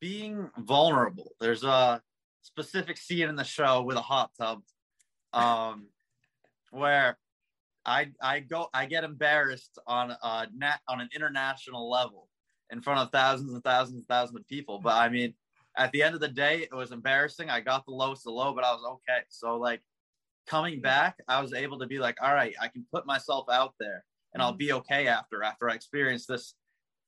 Being 0.00 0.50
vulnerable. 0.58 1.32
There's 1.40 1.62
a 1.64 2.02
specific 2.42 2.96
scene 2.96 3.28
in 3.28 3.36
the 3.36 3.44
show 3.44 3.82
with 3.82 3.96
a 3.96 4.02
hot 4.02 4.30
tub, 4.38 4.62
um, 5.32 5.86
where 6.70 7.18
I 7.86 8.08
I 8.20 8.40
go 8.40 8.68
I 8.74 8.86
get 8.86 9.04
embarrassed 9.04 9.78
on 9.86 10.10
a 10.10 10.48
nat 10.54 10.78
on 10.88 11.00
an 11.00 11.08
international 11.14 11.88
level 11.88 12.28
in 12.70 12.82
front 12.82 13.00
of 13.00 13.10
thousands 13.12 13.52
and 13.52 13.62
thousands 13.62 13.98
and 13.98 14.06
thousands 14.08 14.38
of 14.38 14.46
people. 14.48 14.80
But 14.82 14.94
I 14.94 15.08
mean, 15.08 15.34
at 15.76 15.92
the 15.92 16.02
end 16.02 16.14
of 16.14 16.20
the 16.20 16.28
day, 16.28 16.62
it 16.70 16.74
was 16.74 16.90
embarrassing. 16.90 17.48
I 17.48 17.60
got 17.60 17.86
the 17.86 17.92
lowest 17.92 18.26
of 18.26 18.34
low, 18.34 18.52
but 18.52 18.64
I 18.64 18.72
was 18.72 18.82
okay. 18.84 19.20
So 19.28 19.56
like 19.56 19.82
coming 20.46 20.80
back, 20.80 21.16
I 21.28 21.40
was 21.40 21.52
able 21.52 21.78
to 21.78 21.86
be 21.86 21.98
like, 21.98 22.16
all 22.20 22.34
right, 22.34 22.54
I 22.60 22.68
can 22.68 22.84
put 22.92 23.06
myself 23.06 23.46
out 23.50 23.74
there 23.78 24.04
and 24.34 24.42
I'll 24.42 24.50
mm-hmm. 24.50 24.58
be 24.58 24.72
okay 24.72 25.06
after 25.06 25.42
after 25.42 25.70
I 25.70 25.74
experience 25.74 26.26
this 26.26 26.54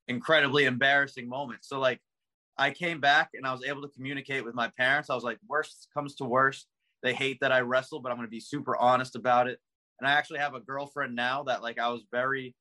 incredibly 0.06 0.64
embarrassing 0.64 1.28
moment. 1.28 1.64
So 1.64 1.80
like 1.80 2.00
I 2.56 2.70
came 2.70 3.00
back 3.00 3.30
and 3.34 3.46
I 3.46 3.52
was 3.52 3.64
able 3.64 3.82
to 3.82 3.88
communicate 3.88 4.44
with 4.44 4.54
my 4.54 4.70
parents. 4.76 5.10
I 5.10 5.14
was 5.14 5.24
like, 5.24 5.38
worst 5.48 5.88
comes 5.92 6.14
to 6.16 6.24
worst. 6.24 6.66
They 7.02 7.14
hate 7.14 7.38
that 7.40 7.52
I 7.52 7.60
wrestle, 7.60 8.00
but 8.00 8.10
I'm 8.10 8.18
gonna 8.18 8.28
be 8.28 8.40
super 8.40 8.76
honest 8.76 9.16
about 9.16 9.48
it. 9.48 9.58
And 10.00 10.08
I 10.08 10.12
actually 10.12 10.38
have 10.38 10.54
a 10.54 10.60
girlfriend 10.60 11.14
now 11.14 11.44
that 11.44 11.62
like 11.62 11.78
I 11.78 11.88
was 11.88 12.04
very 12.10 12.54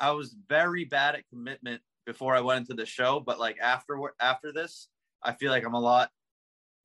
I 0.00 0.10
was 0.10 0.34
very 0.48 0.84
bad 0.84 1.14
at 1.14 1.28
commitment 1.28 1.80
before 2.04 2.34
I 2.34 2.40
went 2.40 2.60
into 2.60 2.74
the 2.74 2.86
show, 2.86 3.20
but 3.20 3.38
like 3.38 3.58
after 3.60 3.98
after 4.20 4.52
this, 4.52 4.88
I 5.22 5.32
feel 5.32 5.50
like 5.50 5.64
I'm 5.64 5.74
a 5.74 5.80
lot 5.80 6.10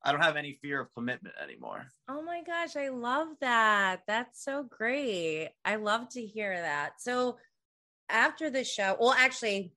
I 0.02 0.12
don't 0.12 0.22
have 0.22 0.36
any 0.36 0.58
fear 0.62 0.80
of 0.80 0.92
commitment 0.94 1.34
anymore. 1.42 1.86
Oh 2.08 2.22
my 2.22 2.42
gosh, 2.42 2.76
I 2.76 2.88
love 2.88 3.28
that. 3.40 4.00
That's 4.06 4.42
so 4.42 4.62
great. 4.62 5.50
I 5.64 5.76
love 5.76 6.08
to 6.10 6.24
hear 6.24 6.54
that. 6.54 7.00
So 7.00 7.36
after 8.08 8.48
the 8.50 8.64
show, 8.64 8.96
well, 8.98 9.12
actually, 9.12 9.74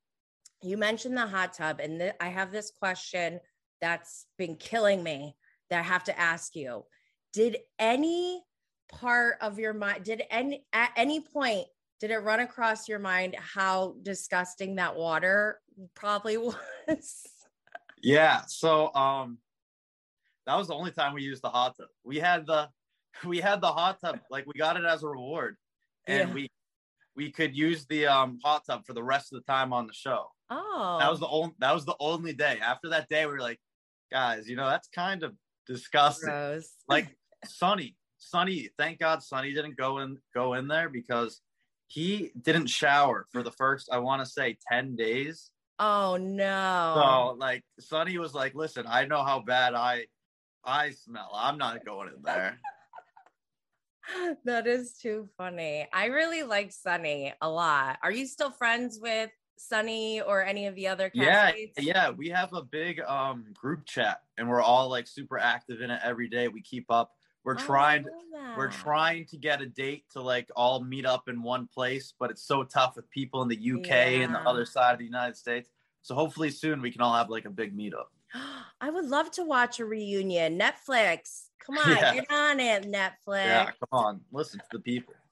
you 0.62 0.77
mentioned 0.77 1.18
the 1.18 1.27
hot 1.27 1.54
tub, 1.54 1.81
and 1.81 2.00
th- 2.00 2.13
I 2.21 2.30
have 2.30 2.51
this 2.51 2.71
question 2.71 3.39
that's 3.81 4.27
been 4.38 4.56
killing 4.56 5.04
me 5.04 5.36
that 5.69 5.80
I 5.80 5.83
have 5.83 6.06
to 6.06 6.18
ask 6.18 6.56
you. 6.56 6.86
Did 7.33 7.57
any 7.77 8.44
part 8.90 9.38
of 9.42 9.60
your 9.60 9.74
mind, 9.74 10.04
did 10.04 10.24
any 10.30 10.66
at 10.74 10.92
any 10.96 11.20
point 11.22 11.68
did 12.00 12.12
it 12.12 12.18
run 12.18 12.42
across 12.42 12.90
your 12.90 13.00
mind 13.00 13.36
how 13.40 13.96
disgusting 14.02 14.76
that 14.76 14.96
water 14.96 15.62
probably 15.96 16.38
was? 16.88 17.24
Yeah. 18.02 18.42
So 18.48 18.94
um 18.94 19.38
that 20.46 20.56
was 20.56 20.68
the 20.68 20.74
only 20.74 20.92
time 20.92 21.14
we 21.14 21.24
used 21.24 21.42
the 21.42 21.50
hot 21.50 21.78
tub. 21.78 21.88
We 22.04 22.18
had 22.20 22.46
the 22.46 22.70
we 23.25 23.40
had 23.40 23.62
the 23.62 23.72
hot 23.72 24.00
tub, 24.04 24.20
like 24.30 24.46
we 24.46 24.54
got 24.60 24.78
it 24.78 24.86
as 24.86 25.04
a 25.04 25.08
reward. 25.08 25.56
And 26.08 26.30
Yeah. 26.30 26.34
we 26.34 26.50
we 27.16 27.32
could 27.32 27.56
use 27.56 27.86
the 27.86 28.08
um 28.08 28.40
hot 28.44 28.66
tub 28.66 28.86
for 28.86 28.94
the 28.94 29.04
rest 29.04 29.32
of 29.34 29.40
the 29.40 29.52
time 29.52 29.72
on 29.72 29.88
the 29.88 29.94
show. 29.94 30.28
Oh, 30.50 30.98
That 31.00 31.10
was 31.10 31.20
the 31.20 31.28
only 31.28 31.54
that 31.60 31.74
was 31.74 31.86
the 31.86 31.96
only 32.00 32.34
day. 32.34 32.60
After 32.62 32.90
that 32.90 33.08
day, 33.10 33.25
we 33.25 33.32
were 33.34 33.40
like, 33.40 33.60
guys, 34.12 34.50
you 34.50 34.56
know, 34.56 34.70
that's 34.70 34.90
kind 34.90 35.24
of 35.24 35.34
disgusting. 35.68 36.30
gross. 36.30 36.70
Like 36.88 37.16
Sonny, 37.46 37.96
Sonny, 38.30 38.70
thank 38.77 39.00
God 39.00 39.22
Sonny 39.22 39.53
didn't 39.53 39.77
go 39.77 40.00
in 40.00 40.18
go 40.34 40.53
in 40.53 40.68
there 40.68 40.89
because 40.89 41.42
he 41.88 42.32
didn't 42.42 42.68
shower 42.68 43.27
for 43.32 43.44
the 43.44 43.51
first, 43.51 43.89
I 43.92 44.00
want 44.00 44.24
to 44.24 44.30
say 44.30 44.58
10 44.72 44.96
days. 44.96 45.51
Oh 45.80 46.18
no. 46.18 46.94
So 46.96 47.38
like 47.38 47.63
Sonny 47.80 48.18
was 48.18 48.34
like, 48.34 48.56
listen, 48.56 48.86
I 48.88 49.06
know 49.06 49.24
how 49.24 49.39
bad 49.39 49.74
I 49.74 50.06
I 50.63 50.92
smell. 50.92 51.32
I'm 51.36 51.58
not 51.58 51.86
going 51.86 52.10
in 52.15 52.22
there. 52.24 52.60
that 54.46 54.65
is 54.65 54.94
too 54.94 55.30
funny. 55.38 55.88
I 55.92 56.06
really 56.06 56.44
like 56.44 56.72
Sunny 56.72 57.34
a 57.42 57.50
lot. 57.50 58.00
Are 58.01 58.12
you 58.12 58.25
still 58.25 58.51
friends 58.51 59.00
with 59.01 59.30
Sunny 59.58 60.22
or 60.22 60.44
any 60.44 60.68
of 60.68 60.75
the 60.75 60.88
other 60.88 61.12
yeah, 61.13 61.51
yeah. 61.77 62.10
We 62.10 62.30
have 62.30 62.53
a 62.53 62.63
big 62.63 63.01
um 63.01 63.46
group 63.53 63.86
chat 63.86 64.22
and 64.38 64.50
we're 64.50 64.62
all 64.62 64.89
like 64.89 65.08
super 65.08 65.38
active 65.38 65.82
in 65.82 65.92
it 65.92 66.01
every 66.03 66.30
day. 66.30 66.48
We 66.48 66.62
keep 66.62 66.86
up. 66.89 67.12
We're 67.44 67.56
Oh, 67.56 67.66
trying 67.66 68.06
we're 68.56 68.70
trying 68.70 69.26
to 69.28 69.38
get 69.38 69.62
a 69.62 69.66
date 69.66 70.06
to 70.12 70.22
like 70.22 70.50
all 70.56 70.84
meet 70.84 71.06
up 71.06 71.28
in 71.28 71.42
one 71.42 71.68
place, 71.68 72.14
but 72.20 72.30
it's 72.30 72.44
so 72.44 72.64
tough 72.64 72.96
with 72.96 73.10
people 73.10 73.42
in 73.42 73.48
the 73.48 73.72
UK 73.74 73.92
and 74.24 74.34
the 74.34 74.40
other 74.42 74.64
side 74.66 74.94
of 74.94 75.00
the 75.00 75.06
United 75.06 75.36
States. 75.36 75.70
So 76.04 76.14
hopefully 76.16 76.52
soon 76.52 76.82
we 76.82 76.92
can 76.92 77.02
all 77.02 77.16
have 77.16 77.30
like 77.30 77.46
a 77.46 77.50
big 77.50 77.76
meetup. 77.76 78.06
I 78.82 78.90
would 78.90 79.06
love 79.06 79.32
to 79.32 79.44
watch 79.44 79.80
a 79.80 79.86
reunion. 79.86 80.60
Netflix. 80.60 81.46
Come 81.66 81.78
on, 81.80 81.90
Yeah. 81.90 82.14
get 82.14 82.26
on 82.32 82.60
it, 82.60 82.84
Netflix. 82.84 83.46
Yeah, 83.46 83.66
come 83.66 83.90
on, 83.92 84.22
listen 84.32 84.60
to 84.60 84.66
the 84.72 84.80
people. 84.80 85.14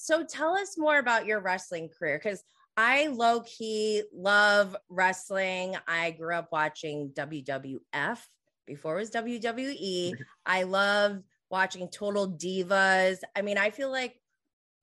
So 0.00 0.24
tell 0.24 0.54
us 0.54 0.78
more 0.78 1.00
about 1.00 1.26
your 1.26 1.40
wrestling 1.40 1.88
career 1.88 2.20
because 2.22 2.44
I 2.76 3.08
low 3.08 3.40
key 3.40 4.04
love 4.14 4.76
wrestling. 4.88 5.76
I 5.88 6.12
grew 6.12 6.36
up 6.36 6.50
watching 6.52 7.10
WWF 7.14 8.20
before 8.68 8.96
it 8.96 9.00
was 9.00 9.10
WWE. 9.10 10.12
I 10.46 10.62
love 10.62 11.22
watching 11.50 11.88
Total 11.88 12.28
Divas. 12.28 13.18
I 13.34 13.42
mean, 13.42 13.58
I 13.58 13.70
feel 13.70 13.90
like 13.90 14.20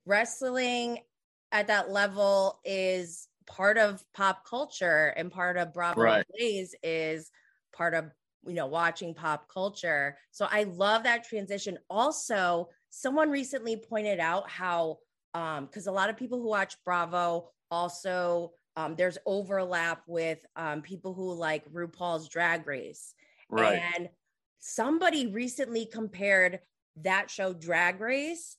wrestling 0.05 0.99
at 1.51 1.67
that 1.67 1.89
level 1.89 2.59
is 2.65 3.29
part 3.47 3.77
of 3.77 4.03
pop 4.13 4.45
culture 4.45 5.13
and 5.15 5.31
part 5.31 5.55
of 5.55 5.73
Bravo 5.73 6.01
Right. 6.01 6.25
Blaze 6.35 6.75
is 6.83 7.31
part 7.71 7.93
of 7.93 8.11
you 8.47 8.53
know, 8.53 8.67
watching 8.67 9.13
pop 9.13 9.47
culture. 9.51 10.17
So 10.31 10.47
I 10.49 10.63
love 10.63 11.03
that 11.03 11.23
transition. 11.23 11.79
Also, 11.89 12.69
someone 12.91 13.31
recently 13.31 13.75
pointed 13.75 14.19
out 14.19 14.49
how, 14.49 14.99
um, 15.33 15.65
because 15.65 15.87
a 15.87 15.91
lot 15.91 16.09
of 16.09 16.17
people 16.17 16.39
who 16.39 16.47
watch 16.47 16.75
Bravo 16.85 17.49
also 17.71 18.51
um, 18.77 18.95
there's 18.95 19.17
overlap 19.25 20.03
with 20.05 20.45
um, 20.55 20.81
people 20.81 21.13
who 21.13 21.33
like 21.33 21.71
RuPaul's 21.71 22.27
Drag 22.27 22.67
Race. 22.67 23.13
Right. 23.49 23.81
And 23.97 24.09
somebody 24.59 25.27
recently 25.27 25.85
compared 25.85 26.59
that 26.97 27.29
show 27.29 27.53
Drag 27.53 27.99
Race 27.99 28.57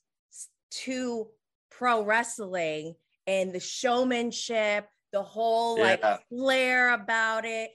to 0.71 1.29
pro 1.71 2.05
wrestling 2.05 2.95
and 3.27 3.53
the 3.53 3.61
showmanship, 3.61 4.89
the 5.13 5.23
whole 5.23 5.79
like 5.79 6.01
Yeah. 6.01 6.19
flair 6.29 6.93
about 6.93 7.45
it. 7.45 7.71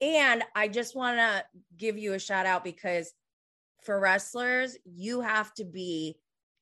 And 0.00 0.42
I 0.54 0.68
just 0.68 0.96
want 0.96 1.18
to 1.18 1.44
give 1.76 1.98
you 1.98 2.14
a 2.14 2.18
shout 2.18 2.46
out 2.46 2.64
because 2.64 3.12
for 3.82 4.00
wrestlers, 4.00 4.76
you 4.84 5.20
have 5.20 5.52
to 5.54 5.64
be 5.64 6.18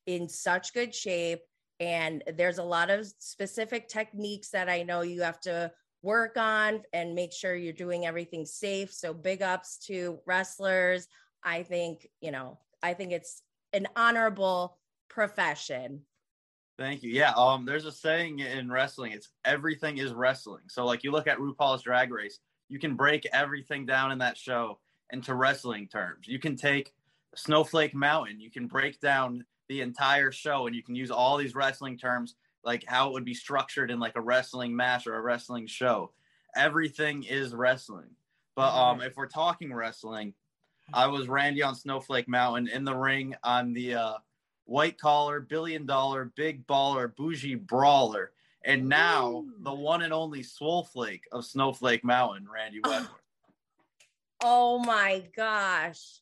in 0.07 0.29
such 0.29 0.73
good 0.75 0.95
shape. 0.95 1.41
And 1.81 2.25
there's 2.35 2.59
a 2.59 2.65
lot 2.65 2.91
of 2.91 3.07
specific 3.19 3.89
techniques 3.89 4.51
that 4.51 4.69
I 4.69 4.83
know 4.83 5.03
you 5.03 5.23
have 5.23 5.41
to 5.43 5.73
work 6.03 6.37
on 6.37 6.83
and 6.93 7.15
make 7.15 7.33
sure 7.33 7.55
you're 7.55 7.73
doing 7.73 8.07
everything 8.07 8.45
safe. 8.47 8.93
So 8.93 9.13
big 9.13 9.43
ups 9.43 9.79
to 9.87 10.19
wrestlers. 10.27 11.09
I 11.43 11.63
think, 11.63 12.09
you 12.21 12.31
know, 12.31 12.59
I 12.83 12.95
think 12.95 13.13
it's 13.13 13.43
an 13.73 13.87
honorable 13.97 14.79
profession. 15.09 16.03
Thank 16.79 17.03
you. 17.03 17.11
Yeah. 17.11 17.33
Um, 17.37 17.65
there's 17.65 17.87
a 17.87 17.93
saying 17.93 18.39
in 18.39 18.71
wrestling, 18.71 19.13
it's 19.13 19.31
everything 19.45 19.99
is 19.99 20.13
wrestling. 20.13 20.63
So 20.69 20.85
like 20.85 21.03
you 21.03 21.11
look 21.11 21.27
at 21.27 21.39
RuPaul's 21.39 21.83
drag 21.83 22.13
race, 22.13 22.39
you 22.69 22.79
can 22.79 22.95
break 22.95 23.27
everything 23.33 23.85
down 23.85 24.13
in 24.13 24.19
that 24.19 24.37
show 24.37 24.79
into 25.11 25.35
wrestling 25.35 25.89
terms. 25.89 26.29
You 26.29 26.39
can 26.39 26.55
take 26.55 26.93
Snowflake 27.35 27.95
Mountain, 27.95 28.41
you 28.41 28.51
can 28.51 28.69
break 28.69 29.01
down 29.01 29.45
the 29.69 29.81
entire 29.81 30.31
show 30.31 30.67
and 30.67 30.75
you 30.75 30.83
can 30.83 30.95
use 30.95 31.11
all 31.11 31.37
these 31.37 31.55
wrestling 31.55 31.99
terms 31.99 32.37
like 32.69 32.85
how 32.87 33.09
it 33.09 33.13
would 33.15 33.25
be 33.25 33.33
structured 33.33 33.91
in 33.91 33.99
like 33.99 34.15
a 34.17 34.21
wrestling 34.21 34.77
match 34.77 35.07
or 35.07 35.15
a 35.15 35.23
wrestling 35.23 35.67
show. 35.67 36.11
Everything 36.55 37.23
is 37.23 37.55
wrestling. 37.55 38.11
But 38.55 38.75
um 38.75 39.01
if 39.01 39.17
we're 39.17 39.27
talking 39.27 39.73
wrestling, 39.73 40.35
I 40.93 41.07
was 41.07 41.29
Randy 41.29 41.63
on 41.63 41.75
Snowflake 41.75 42.29
Mountain 42.29 42.69
in 42.69 42.85
the 42.85 42.95
ring 42.95 43.35
on 43.43 43.73
the 43.73 43.95
uh 43.95 44.15
white 44.67 44.99
collar, 44.99 45.41
billion 45.41 45.87
dollar, 45.87 46.31
big 46.37 46.67
baller, 46.67 47.17
bougie 47.17 47.55
brawler, 47.55 48.33
and 48.67 48.87
now 48.87 49.31
Ooh. 49.31 49.53
the 49.61 49.73
one 49.73 50.03
and 50.03 50.13
only 50.13 50.43
Swoleflake 50.43 51.23
of 51.33 51.47
Snowflake 51.47 52.05
Mountain, 52.05 52.47
Randy 52.53 52.81
Wentworth. 52.85 53.23
Oh 54.45 54.79
my 54.79 55.25
gosh. 55.35 56.21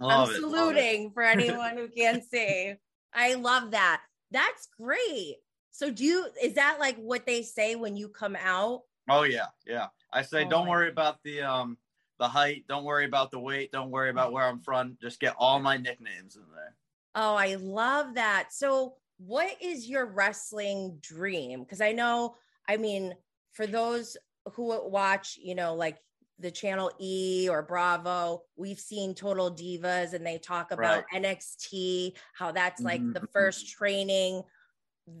Love 0.00 0.30
I'm 0.30 0.34
it. 0.34 0.40
saluting 0.40 1.10
for 1.10 1.22
anyone 1.22 1.76
who 1.76 1.88
can't 1.88 2.24
see. 2.30 2.76
I 3.14 3.34
love 3.34 3.72
that. 3.72 4.02
That's 4.30 4.68
great. 4.78 5.36
So 5.70 5.90
do 5.90 6.04
you 6.04 6.26
is 6.42 6.54
that 6.54 6.78
like 6.80 6.96
what 6.96 7.26
they 7.26 7.42
say 7.42 7.76
when 7.76 7.96
you 7.96 8.08
come 8.08 8.36
out? 8.36 8.82
Oh 9.08 9.22
yeah, 9.22 9.46
yeah. 9.66 9.86
I 10.12 10.22
say 10.22 10.44
Oh 10.44 10.48
don't 10.48 10.68
worry 10.68 10.88
about 10.88 11.22
the 11.22 11.42
um 11.42 11.78
the 12.18 12.28
height, 12.28 12.64
don't 12.68 12.84
worry 12.84 13.04
about 13.04 13.30
the 13.30 13.38
weight, 13.38 13.70
don't 13.72 13.90
worry 13.90 14.10
about 14.10 14.32
where 14.32 14.44
I'm 14.44 14.60
from. 14.60 14.98
Just 15.00 15.20
get 15.20 15.36
all 15.38 15.60
my 15.60 15.76
nicknames 15.76 16.36
in 16.36 16.42
there. 16.54 16.74
Oh, 17.14 17.34
I 17.34 17.54
love 17.54 18.14
that. 18.14 18.48
So 18.52 18.94
what 19.18 19.50
is 19.60 19.88
your 19.88 20.06
wrestling 20.06 20.98
dream? 21.00 21.60
Because 21.60 21.80
I 21.80 21.92
know, 21.92 22.36
I 22.68 22.76
mean, 22.76 23.14
for 23.52 23.66
those 23.66 24.16
who 24.54 24.88
watch, 24.88 25.38
you 25.40 25.54
know, 25.54 25.74
like 25.74 25.98
the 26.38 26.50
channel 26.50 26.90
E 27.00 27.48
or 27.50 27.62
Bravo, 27.62 28.42
we've 28.56 28.78
seen 28.78 29.14
Total 29.14 29.50
Divas 29.50 30.12
and 30.12 30.24
they 30.24 30.38
talk 30.38 30.70
about 30.70 31.04
NXT, 31.12 32.16
how 32.34 32.52
that's 32.52 32.80
like 32.80 33.00
the 33.12 33.20
Mhm. 33.20 33.32
first 33.32 33.68
training 33.68 34.44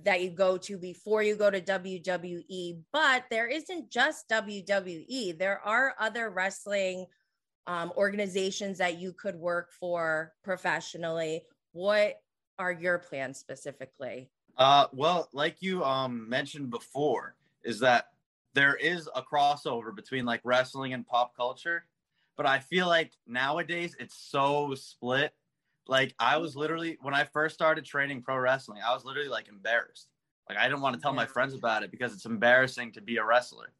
that 0.04 0.20
you 0.20 0.30
go 0.30 0.58
to 0.58 0.78
before 0.78 1.22
you 1.22 1.34
go 1.34 1.50
to 1.50 1.60
WWE. 1.60 2.84
But 2.92 3.24
there 3.30 3.48
isn't 3.48 3.90
just 3.90 4.28
WWE, 4.28 5.32
there 5.32 5.60
are 5.60 5.94
other 5.98 6.30
wrestling 6.30 7.06
um, 7.66 7.92
organizations 7.96 8.78
that 8.78 8.96
you 8.96 9.12
could 9.12 9.36
work 9.36 9.70
for 9.72 10.34
professionally. 10.42 11.44
What 11.72 12.22
are 12.58 12.72
your 12.72 12.98
plans 12.98 13.38
specifically? 13.38 14.30
Uh, 14.56 14.86
well, 14.92 15.28
like 15.32 15.60
you 15.60 15.84
um 15.84 16.28
mentioned 16.28 16.70
before, 16.70 17.36
is 17.62 17.80
that 17.80 18.12
there 18.54 18.74
is 18.74 19.08
a 19.14 19.22
crossover 19.22 19.94
between 19.94 20.24
like 20.24 20.40
wrestling 20.44 20.92
and 20.92 21.06
pop 21.06 21.36
culture, 21.36 21.84
but 22.36 22.46
I 22.46 22.58
feel 22.58 22.86
like 22.86 23.12
nowadays 23.26 23.94
it's 23.98 24.16
so 24.16 24.74
split. 24.74 25.34
Like 25.86 26.14
I 26.18 26.36
was 26.36 26.56
literally 26.56 26.98
when 27.00 27.14
I 27.14 27.24
first 27.24 27.54
started 27.54 27.84
training 27.84 28.22
pro 28.22 28.36
wrestling, 28.36 28.80
I 28.86 28.94
was 28.94 29.04
literally 29.04 29.28
like 29.28 29.48
embarrassed. 29.48 30.08
Like 30.48 30.58
I 30.58 30.64
didn't 30.64 30.80
want 30.80 30.96
to 30.96 31.00
tell 31.00 31.12
my 31.12 31.26
friends 31.26 31.54
about 31.54 31.82
it 31.82 31.90
because 31.90 32.12
it's 32.12 32.24
embarrassing 32.24 32.92
to 32.92 33.00
be 33.00 33.18
a 33.18 33.24
wrestler, 33.24 33.72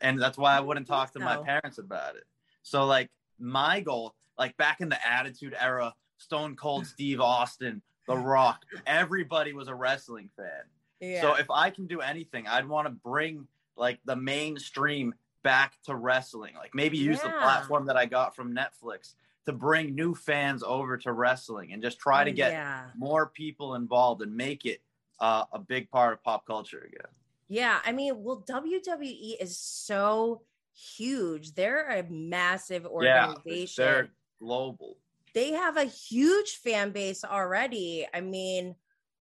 and 0.00 0.20
that's 0.20 0.38
why 0.38 0.56
I 0.56 0.60
wouldn't 0.60 0.86
talk 0.86 1.12
to 1.12 1.18
my 1.18 1.36
parents 1.36 1.78
about 1.78 2.16
it. 2.16 2.24
So 2.62 2.86
like 2.86 3.10
my 3.38 3.80
goal, 3.80 4.14
like 4.38 4.56
back 4.56 4.80
in 4.80 4.88
the 4.88 5.06
Attitude 5.06 5.54
Era, 5.58 5.94
Stone 6.16 6.56
Cold 6.56 6.86
Steve 6.86 7.20
Austin, 7.20 7.82
The 8.06 8.16
Rock, 8.16 8.64
everybody 8.86 9.52
was 9.52 9.68
a 9.68 9.74
wrestling 9.74 10.30
fan. 10.36 10.64
Yeah. 11.00 11.20
So 11.20 11.34
if 11.34 11.50
I 11.50 11.70
can 11.70 11.86
do 11.86 12.00
anything, 12.00 12.46
I'd 12.46 12.66
want 12.66 12.86
to 12.86 12.90
bring 12.90 13.46
like 13.78 14.00
the 14.04 14.16
mainstream 14.16 15.14
back 15.42 15.74
to 15.84 15.94
wrestling. 15.94 16.54
Like 16.56 16.74
maybe 16.74 16.98
use 16.98 17.20
the 17.22 17.30
platform 17.30 17.86
that 17.86 17.96
I 17.96 18.06
got 18.06 18.34
from 18.36 18.54
Netflix 18.54 19.14
to 19.46 19.52
bring 19.52 19.94
new 19.94 20.14
fans 20.14 20.62
over 20.62 20.96
to 20.98 21.12
wrestling 21.12 21.72
and 21.72 21.82
just 21.82 21.98
try 21.98 22.24
to 22.24 22.30
Oh, 22.30 22.34
get 22.34 22.52
yeah. 22.52 22.84
more 22.96 23.26
people 23.26 23.74
involved 23.76 24.20
and 24.22 24.34
make 24.36 24.66
it 24.66 24.82
uh, 25.20 25.44
a 25.52 25.58
big 25.58 25.90
part 25.90 26.12
of 26.12 26.22
pop 26.22 26.46
culture 26.46 26.80
again. 26.86 27.10
Yeah, 27.48 27.78
I 27.84 27.92
mean, 27.92 28.22
well, 28.22 28.44
WWE 28.46 29.36
is 29.40 29.58
so 29.58 30.42
huge. 30.74 31.54
They're 31.54 31.88
a 31.88 32.02
massive 32.10 32.86
Yeah, 33.00 33.32
organization. 33.34 33.84
they're 33.84 34.10
global. 34.38 34.98
they 35.34 35.52
have 35.52 35.76
a 35.76 35.84
huge 35.84 36.56
fan 36.56 36.90
base 36.90 37.24
already. 37.24 38.06
I 38.12 38.20
mean, 38.20 38.74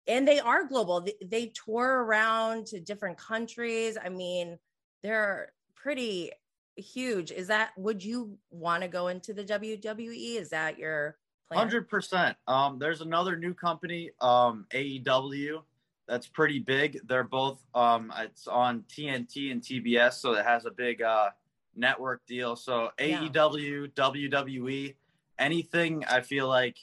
and 0.08 0.28
they 0.28 0.40
are 0.40 0.66
global. 0.66 1.02
They, 1.02 1.16
they 1.24 1.46
tour 1.48 2.04
around 2.04 2.68
to 2.68 2.80
different 2.80 3.18
countries. 3.18 3.98
I 4.04 4.10
mean, 4.10 4.58
they're 5.04 5.54
pretty 5.76 6.32
huge. 6.76 7.32
Is 7.32 7.48
that 7.48 7.72
would 7.78 8.04
you 8.04 8.38
want 8.50 8.84
to 8.84 8.90
go 8.90 9.08
into 9.08 9.34
the 9.34 9.44
WWE? 9.44 10.38
Is 10.38 10.50
that 10.50 10.78
your 10.78 11.18
plan? 11.48 11.60
Hundred 11.60 11.90
percent. 11.90 12.38
Um, 12.48 12.80
there's 12.80 13.02
another 13.02 13.38
new 13.38 13.54
company, 13.54 14.12
um, 14.22 14.66
AEW, 14.74 15.62
that's 16.08 16.28
pretty 16.28 16.60
big. 16.60 17.00
They're 17.08 17.24
both 17.24 17.60
um, 17.74 18.12
it's 18.20 18.48
on 18.48 18.84
TNT 18.90 19.52
and 19.52 19.62
TBS, 19.62 20.14
so 20.14 20.34
it 20.34 20.46
has 20.46 20.66
a 20.66 20.72
big 20.72 21.02
uh 21.02 21.30
network 21.76 22.26
deal. 22.28 22.56
So 22.56 22.90
Yeah. 23.00 23.22
AEW, 23.22 23.94
WWE, 23.94 24.96
anything. 25.40 26.04
I 26.06 26.22
feel 26.22 26.48
like 26.48 26.78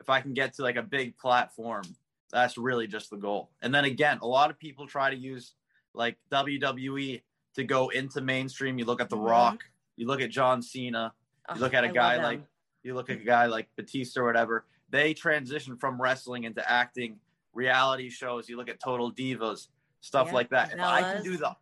if 0.00 0.08
I 0.08 0.20
can 0.20 0.32
get 0.32 0.54
to 0.54 0.62
like 0.62 0.76
a 0.76 0.82
big 0.82 1.16
platform, 1.18 1.82
that's 2.30 2.58
really 2.58 2.86
just 2.86 3.10
the 3.10 3.16
goal. 3.16 3.50
And 3.62 3.74
then 3.74 3.84
again, 3.84 4.18
a 4.22 4.26
lot 4.26 4.50
of 4.50 4.58
people 4.58 4.86
try 4.86 5.10
to 5.10 5.16
use 5.16 5.54
like 5.94 6.16
WWE 6.30 7.22
to 7.54 7.64
go 7.64 7.88
into 7.90 8.20
mainstream. 8.20 8.78
You 8.78 8.84
look 8.84 9.00
at 9.00 9.08
The 9.08 9.16
Mhm. 9.16 9.28
Rock, 9.30 9.64
you 9.96 10.06
look 10.06 10.20
at 10.20 10.30
John 10.30 10.60
Cena, 10.62 11.12
you 11.54 11.60
look 11.60 11.74
at 11.74 11.84
a 11.84 11.88
I 11.88 11.92
guy 11.92 12.22
like 12.22 12.42
you 12.82 12.94
look 12.94 13.10
at 13.10 13.16
a 13.18 13.24
guy 13.24 13.46
like 13.46 13.68
Batista 13.76 14.20
or 14.20 14.24
whatever, 14.26 14.64
they 14.90 15.12
transition 15.14 15.76
from 15.76 16.00
wrestling 16.00 16.44
into 16.44 16.68
acting, 16.70 17.18
reality 17.52 18.08
shows. 18.10 18.48
You 18.48 18.56
look 18.56 18.68
at 18.68 18.78
Total 18.80 19.10
Divas, 19.10 19.68
stuff 20.00 20.28
Yeah, 20.28 20.34
like 20.34 20.50
that. 20.50 20.72
If 20.72 20.80
I 20.80 21.02
can 21.02 21.22
do 21.22 21.36
the 21.36 21.56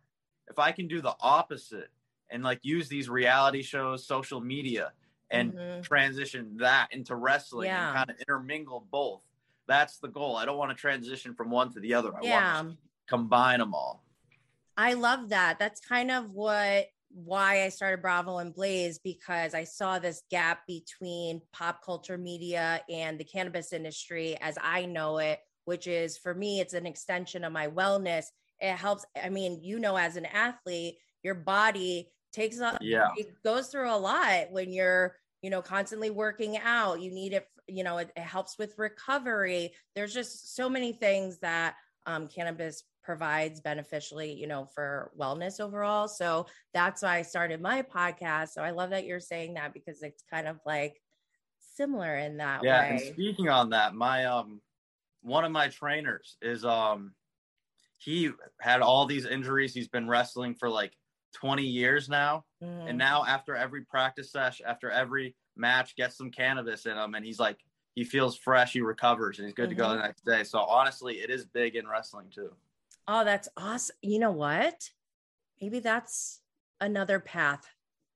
if 0.47 0.59
I 0.59 0.71
can 0.71 0.87
do 0.87 1.01
the 1.01 1.15
opposite 1.21 1.89
and 2.29 2.43
like 2.43 2.59
use 2.63 2.87
these 2.87 3.09
reality 3.09 3.63
shows, 3.63 4.05
social 4.05 4.39
media, 4.41 4.93
and 5.31 5.53
Mhm. 5.53 5.81
transition 5.83 6.57
that 6.57 6.89
into 6.93 7.15
wrestling 7.15 7.67
Yeah. 7.67 7.87
and 7.87 7.95
kind 7.97 8.09
of 8.11 8.17
intermingle 8.19 8.81
both. 8.91 9.23
That's 9.67 9.97
the 9.97 10.07
goal. 10.07 10.35
I 10.35 10.45
don't 10.45 10.57
want 10.57 10.71
to 10.71 10.75
transition 10.77 11.33
from 11.33 11.49
one 11.49 11.71
to 11.73 11.79
the 11.79 11.93
other. 11.93 12.15
I 12.15 12.19
yeah. 12.21 12.55
want 12.55 12.71
to 12.71 12.77
combine 13.07 13.59
them 13.59 13.73
all. 13.73 14.03
I 14.77 14.93
love 14.93 15.29
that. 15.29 15.57
That's 15.59 15.79
kind 15.79 16.11
of 16.11 16.33
what 16.33 16.87
why 17.13 17.63
I 17.63 17.69
started 17.69 18.01
Bravo 18.01 18.39
and 18.39 18.53
Blaze 18.53 18.99
because 18.99 19.53
I 19.53 19.63
saw 19.63 19.99
this 19.99 20.23
gap 20.29 20.67
between 20.67 21.41
pop 21.53 21.81
culture 21.81 22.17
media 22.17 22.81
and 22.89 23.17
the 23.17 23.23
cannabis 23.23 23.71
industry 23.71 24.37
as 24.41 24.57
I 24.61 24.85
know 24.85 25.19
it, 25.19 25.39
which 25.63 25.87
is 25.87 26.17
for 26.17 26.35
me, 26.35 26.59
it's 26.59 26.73
an 26.73 26.85
extension 26.85 27.45
of 27.45 27.53
my 27.53 27.67
wellness. 27.67 28.25
It 28.59 28.75
helps. 28.75 29.05
I 29.21 29.29
mean, 29.29 29.59
you 29.61 29.79
know, 29.79 29.95
as 29.95 30.17
an 30.17 30.25
athlete, 30.25 30.97
your 31.23 31.35
body 31.35 32.11
takes 32.35 32.59
a 32.59 32.77
Yeah. 32.81 33.09
it 33.15 33.41
goes 33.43 33.67
through 33.69 33.89
a 33.89 33.97
lot 33.97 34.51
when 34.51 34.73
you're 34.73 35.15
you 35.41 35.49
know 35.49 35.61
constantly 35.61 36.09
working 36.09 36.57
out 36.57 37.01
you 37.01 37.11
need 37.11 37.33
it 37.33 37.47
you 37.67 37.83
know 37.83 37.97
it, 37.97 38.11
it 38.15 38.21
helps 38.23 38.57
with 38.57 38.75
recovery 38.77 39.73
there's 39.95 40.13
just 40.13 40.55
so 40.55 40.69
many 40.69 40.93
things 40.93 41.39
that 41.39 41.75
um, 42.05 42.27
cannabis 42.27 42.83
provides 43.05 43.61
beneficially, 43.61 44.33
you 44.33 44.47
know, 44.47 44.65
for 44.73 45.11
wellness 45.17 45.59
overall. 45.59 46.07
So 46.07 46.47
that's 46.73 47.03
why 47.03 47.17
I 47.17 47.21
started 47.21 47.61
my 47.61 47.83
podcast. 47.83 48.49
So 48.49 48.61
I 48.61 48.71
love 48.71 48.89
that 48.89 49.05
you're 49.05 49.19
saying 49.19 49.53
that 49.53 49.73
because 49.73 50.01
it's 50.01 50.23
kind 50.29 50.47
of 50.47 50.59
like 50.65 50.99
similar 51.75 52.17
in 52.17 52.37
that 52.37 52.63
yeah, 52.63 52.81
way. 52.81 52.89
and 52.89 52.99
speaking 52.99 53.47
on 53.47 53.69
that, 53.69 53.93
my 53.93 54.25
um 54.25 54.61
one 55.21 55.45
of 55.45 55.51
my 55.51 55.67
trainers 55.67 56.37
is 56.41 56.65
um 56.65 57.13
he 57.97 58.31
had 58.59 58.81
all 58.81 59.05
these 59.05 59.25
injuries. 59.25 59.73
He's 59.73 59.87
been 59.87 60.07
wrestling 60.07 60.55
for 60.55 60.69
like 60.69 60.93
20 61.35 61.63
years 61.63 62.09
now. 62.09 62.43
Mhm. 62.63 62.89
And 62.89 62.97
now 62.97 63.23
after 63.25 63.55
every 63.55 63.85
practice 63.85 64.31
session, 64.31 64.65
after 64.67 64.89
every 64.89 65.35
match, 65.57 65.95
gets 65.95 66.17
some 66.17 66.31
cannabis 66.31 66.85
in 66.85 66.97
him 66.97 67.15
and 67.15 67.25
he's 67.25 67.39
like 67.39 67.57
he 67.95 68.03
feels 68.03 68.35
fresh, 68.35 68.73
he 68.73 68.81
recovers, 68.81 69.39
and 69.39 69.47
he's 69.47 69.53
good 69.53 69.69
to 69.69 69.75
go 69.75 69.89
the 69.89 69.95
next 69.95 70.25
day. 70.25 70.43
So 70.43 70.59
honestly, 70.59 71.15
it 71.15 71.29
is 71.29 71.45
big 71.45 71.77
in 71.77 71.87
wrestling 71.87 72.27
too. 72.29 72.51
Oh, 73.07 73.23
that's 73.23 73.47
awesome. 73.55 73.95
You 74.01 74.19
know 74.19 74.31
what? 74.31 74.89
Maybe 75.61 75.79
that's 75.79 76.41
another 76.81 77.21
path 77.21 77.65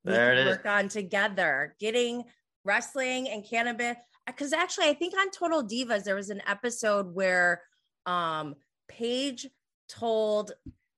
we 0.03 0.12
There 0.12 0.29
can 0.36 0.38
it 0.38 0.48
is. 0.48 0.58
work 0.58 0.65
on 0.65 0.89
together, 0.89 1.75
getting 1.79 2.25
wrestling 2.65 3.29
and 3.29 3.46
cannabis. 3.46 3.96
Because 4.27 4.53
actually, 4.53 4.88
I 4.88 4.93
think 4.93 5.13
on 5.17 5.31
Total 5.31 5.63
Divas, 5.63 6.03
there 6.03 6.15
was 6.15 6.29
an 6.29 6.41
episode 6.48 7.13
where 7.13 7.62
um 8.05 8.55
Paige 8.88 9.48
told 9.88 10.51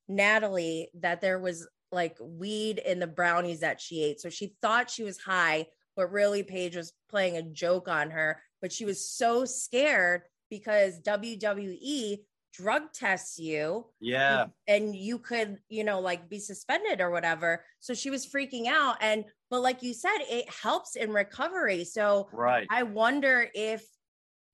Natalie 0.07 0.89
that 0.95 1.21
there 1.21 1.39
was 1.39 1.67
like 1.91 2.17
weed 2.19 2.79
in 2.79 2.99
the 2.99 3.07
brownies 3.07 3.59
that 3.59 3.81
she 3.81 4.03
ate. 4.03 4.21
So 4.21 4.29
she 4.29 4.55
thought 4.61 4.89
she 4.89 5.03
was 5.03 5.19
high, 5.19 5.67
but 6.01 6.11
really 6.11 6.41
Paige 6.41 6.75
was 6.77 6.93
playing 7.11 7.37
a 7.37 7.43
joke 7.43 7.87
on 7.87 8.09
her. 8.09 8.41
But 8.59 8.71
she 8.71 8.85
was 8.85 9.07
so 9.07 9.45
scared 9.45 10.23
because 10.49 10.99
WWE 11.01 12.21
drug 12.55 12.91
tests 12.91 13.37
you 13.37 13.85
Yeah. 13.99 14.47
and 14.67 14.95
you 14.95 15.19
could 15.19 15.59
you 15.69 15.83
know 15.83 15.99
like 15.99 16.27
be 16.27 16.39
suspended 16.39 16.99
or 16.99 17.09
whatever 17.11 17.63
so 17.79 17.93
she 17.93 18.09
was 18.09 18.25
freaking 18.27 18.67
out 18.67 18.97
and 18.99 19.23
but 19.49 19.61
like 19.61 19.81
you 19.81 19.93
said 19.93 20.17
it 20.29 20.49
helps 20.49 20.97
in 20.97 21.13
recovery 21.13 21.85
so 21.85 22.27
Right. 22.33 22.67
i 22.69 22.83
wonder 22.83 23.47
if 23.55 23.85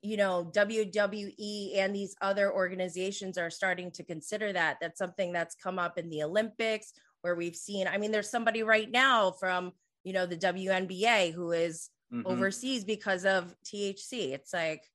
you 0.04 0.16
know 0.16 0.52
wwe 0.54 1.76
and 1.80 1.96
these 1.96 2.16
other 2.22 2.54
organizations 2.54 3.36
are 3.36 3.50
starting 3.50 3.90
to 3.94 4.04
consider 4.04 4.54
that 4.54 4.78
that's 4.80 5.00
something 5.00 5.34
that's 5.34 5.56
come 5.56 5.80
up 5.80 5.98
in 5.98 6.08
the 6.12 6.22
olympics 6.22 6.94
where 7.22 7.34
we've 7.36 7.56
seen 7.56 7.88
i 7.88 7.98
mean 7.98 8.12
there's 8.12 8.30
somebody 8.30 8.62
right 8.62 8.92
now 8.92 9.32
from 9.32 9.72
you 10.08 10.14
know 10.14 10.26
the 10.26 10.38
WNBA 10.38 11.34
who 11.34 11.52
is 11.52 11.90
Mhm. 12.14 12.24
overseas 12.26 12.86
because 12.86 13.26
of 13.26 13.54
THC 13.66 14.32
it's 14.34 14.54
like 14.54 14.90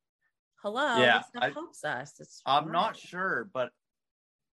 hello 0.63 0.97
Yeah, 0.97 1.23
I- 1.39 1.51
helps 1.51 1.85
us 1.85 2.19
it's 2.19 2.41
I'm 2.47 2.73
not 2.73 2.97
sure, 2.97 3.51
but 3.53 3.71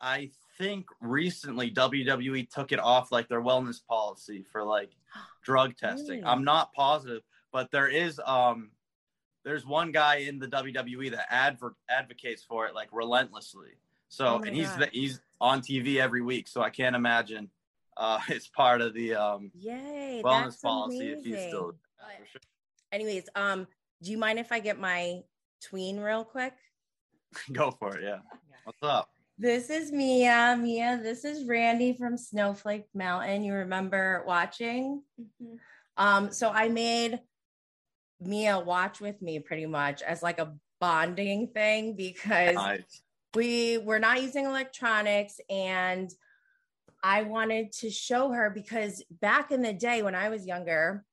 I 0.00 0.30
think 0.58 0.86
recently 1.00 1.70
WWE 1.72 2.48
took 2.48 2.70
it 2.70 2.78
off 2.78 3.10
like 3.10 3.26
their 3.28 3.42
wellness 3.42 3.84
policy 3.84 4.44
for 4.52 4.62
like 4.62 4.92
drug 5.42 5.76
testing. 5.76 6.18
Really? 6.20 6.24
I'm 6.24 6.44
not 6.44 6.72
positive, 6.74 7.22
but 7.50 7.72
there 7.72 7.88
is 7.88 8.20
um 8.24 8.70
there's 9.42 9.66
one 9.66 9.90
guy 9.90 10.16
in 10.28 10.38
the 10.38 10.46
WWE 10.46 11.10
that 11.10 11.26
adver- 11.32 11.76
advocates 11.90 12.44
for 12.44 12.66
it 12.66 12.74
like 12.74 12.88
relentlessly. 12.92 13.72
So 14.08 14.26
Oh 14.26 14.42
and 14.46 14.54
he's 14.54 14.68
God. 14.68 14.90
he's 14.92 15.20
on 15.40 15.60
TV 15.60 15.96
every 16.00 16.22
week, 16.22 16.46
so 16.46 16.62
I 16.62 16.70
can't 16.70 16.94
imagine 16.94 17.50
uh 17.96 18.20
it's 18.28 18.48
part 18.48 18.80
of 18.80 18.94
the 18.94 19.14
um 19.14 19.50
Yay, 19.54 20.22
wellness 20.24 20.44
that's 20.44 20.56
policy 20.58 21.08
if 21.12 21.18
he's 21.24 21.34
amazing. 21.34 21.48
still 21.48 21.72
But 21.98 22.18
for 22.18 22.26
sure. 22.32 22.40
Anyways, 22.92 23.28
um, 23.34 23.66
do 24.02 24.12
you 24.12 24.18
mind 24.18 24.38
if 24.38 24.52
I 24.52 24.60
get 24.60 24.78
my 24.78 25.22
tween 25.60 25.98
real 25.98 26.24
quick? 26.24 26.54
go 27.52 27.72
for 27.72 27.96
it, 27.96 28.04
yeah. 28.04 28.18
What's 28.64 28.78
up? 28.82 29.08
This 29.36 29.68
is 29.68 29.90
Mia. 29.90 30.56
Mia, 30.60 31.00
this 31.02 31.24
is 31.24 31.44
Randy 31.44 31.92
from 31.92 32.16
Snowflake 32.16 32.86
Mountain. 32.94 33.42
You 33.42 33.54
remember 33.54 34.22
watching? 34.26 35.02
Mm-hmm. 35.20 35.56
Um, 35.96 36.30
so 36.30 36.50
I 36.50 36.68
made 36.68 37.18
Mia 38.20 38.60
watch 38.60 39.00
with 39.00 39.20
me 39.20 39.40
pretty 39.40 39.66
much 39.66 40.02
as 40.02 40.22
like 40.22 40.38
a 40.38 40.54
bonding 40.80 41.48
thing 41.48 41.96
because 41.96 42.54
Nice. 42.54 43.02
we 43.34 43.78
were 43.78 43.98
not 43.98 44.22
using 44.22 44.44
electronics 44.44 45.40
and 45.50 46.10
I 47.04 47.20
wanted 47.20 47.70
to 47.80 47.90
show 47.90 48.32
her 48.32 48.48
because 48.48 49.04
back 49.10 49.52
in 49.52 49.60
the 49.60 49.74
day 49.74 50.02
when 50.02 50.14
I 50.14 50.30
was 50.30 50.46
younger, 50.46 51.04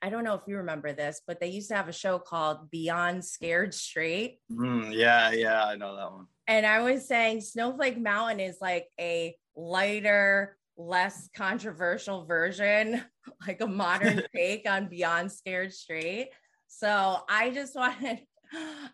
I 0.00 0.08
don't 0.08 0.24
know 0.24 0.32
if 0.32 0.40
you 0.46 0.56
remember 0.56 0.94
this, 0.94 1.20
but 1.26 1.40
they 1.40 1.48
used 1.48 1.68
to 1.68 1.74
have 1.74 1.88
a 1.88 1.92
show 1.92 2.18
called 2.18 2.70
Beyond 2.70 3.22
Scared 3.22 3.74
Straight. 3.74 4.38
Mm, 4.50 4.94
yeah, 4.94 5.30
yeah, 5.32 5.62
I 5.62 5.76
know 5.76 5.94
that 5.94 6.10
one. 6.10 6.26
And 6.46 6.64
I 6.64 6.80
was 6.80 7.06
saying 7.06 7.42
Snowflake 7.42 8.00
Mountain 8.00 8.40
is 8.40 8.56
like 8.62 8.86
a 8.98 9.36
lighter, 9.54 10.56
less 10.78 11.28
controversial 11.36 12.24
version, 12.24 13.04
like 13.46 13.60
a 13.60 13.66
modern 13.66 14.22
take 14.34 14.66
on 14.66 14.88
Beyond 14.88 15.30
Scared 15.30 15.74
Straight. 15.74 16.30
So 16.66 17.20
I 17.28 17.50
just 17.50 17.74
wanted, 17.76 18.20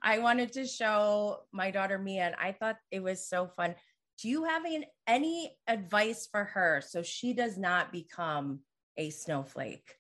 I 0.03 0.19
wanted 0.19 0.53
to 0.55 0.67
show 0.67 1.43
my 1.53 1.71
daughter 1.71 1.99
Mia, 1.99 2.25
and 2.25 2.35
I 2.35 2.51
thought 2.51 2.79
it 2.91 3.01
was 3.01 3.29
so 3.29 3.47
fun. 3.57 3.77
Do 4.21 4.29
you 4.29 4.45
have 4.45 4.67
an, 4.67 4.85
any 5.07 5.57
advice 5.67 6.29
for 6.31 6.45
her 6.45 6.83
so 6.87 7.03
she 7.03 7.33
does 7.33 7.57
not 7.57 7.91
become 7.91 8.61
a 8.97 9.11
snowflake? 9.11 9.97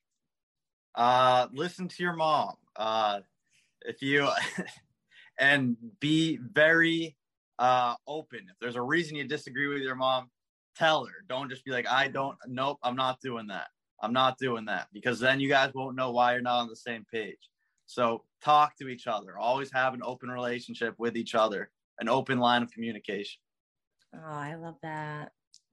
uh 0.96 1.46
listen 1.52 1.86
to 1.88 2.02
your 2.02 2.12
mom. 2.14 2.54
Uh 2.76 3.20
if 3.82 4.02
you 4.02 4.28
and 5.38 5.76
be 6.00 6.38
very 6.52 7.16
uh 7.58 7.94
open. 8.06 8.40
If 8.50 8.56
there's 8.60 8.76
a 8.76 8.82
reason 8.82 9.16
you 9.16 9.24
disagree 9.24 9.68
with 9.68 9.82
your 9.82 9.94
mom 9.94 10.30
tell 10.76 11.06
her. 11.06 11.24
Don't 11.28 11.48
just 11.48 11.64
be 11.64 11.70
like 11.70 11.88
i 11.88 12.08
don't 12.08 12.36
nope 12.46 12.78
i'm 12.82 12.96
not 12.96 13.20
doing 13.20 13.46
that. 13.46 13.68
I'm 14.02 14.12
not 14.12 14.36
doing 14.38 14.66
that. 14.66 14.88
Because 14.92 15.18
then 15.18 15.40
you 15.40 15.48
guys 15.48 15.72
won't 15.74 15.96
know 15.96 16.10
why 16.10 16.32
you're 16.32 16.42
not 16.42 16.60
on 16.60 16.68
the 16.68 16.76
same 16.76 17.06
page. 17.10 17.48
So 17.86 18.24
talk 18.42 18.76
to 18.78 18.88
each 18.88 19.06
other. 19.06 19.38
Always 19.38 19.72
have 19.72 19.94
an 19.94 20.02
open 20.04 20.30
relationship 20.30 20.94
with 20.98 21.16
each 21.16 21.34
other 21.34 21.70
an 22.00 22.08
open 22.08 22.38
line 22.38 22.62
of 22.62 22.70
communication 22.72 23.40
Oh, 24.14 24.18
I 24.22 24.54
love 24.56 24.76
that. 24.82 25.32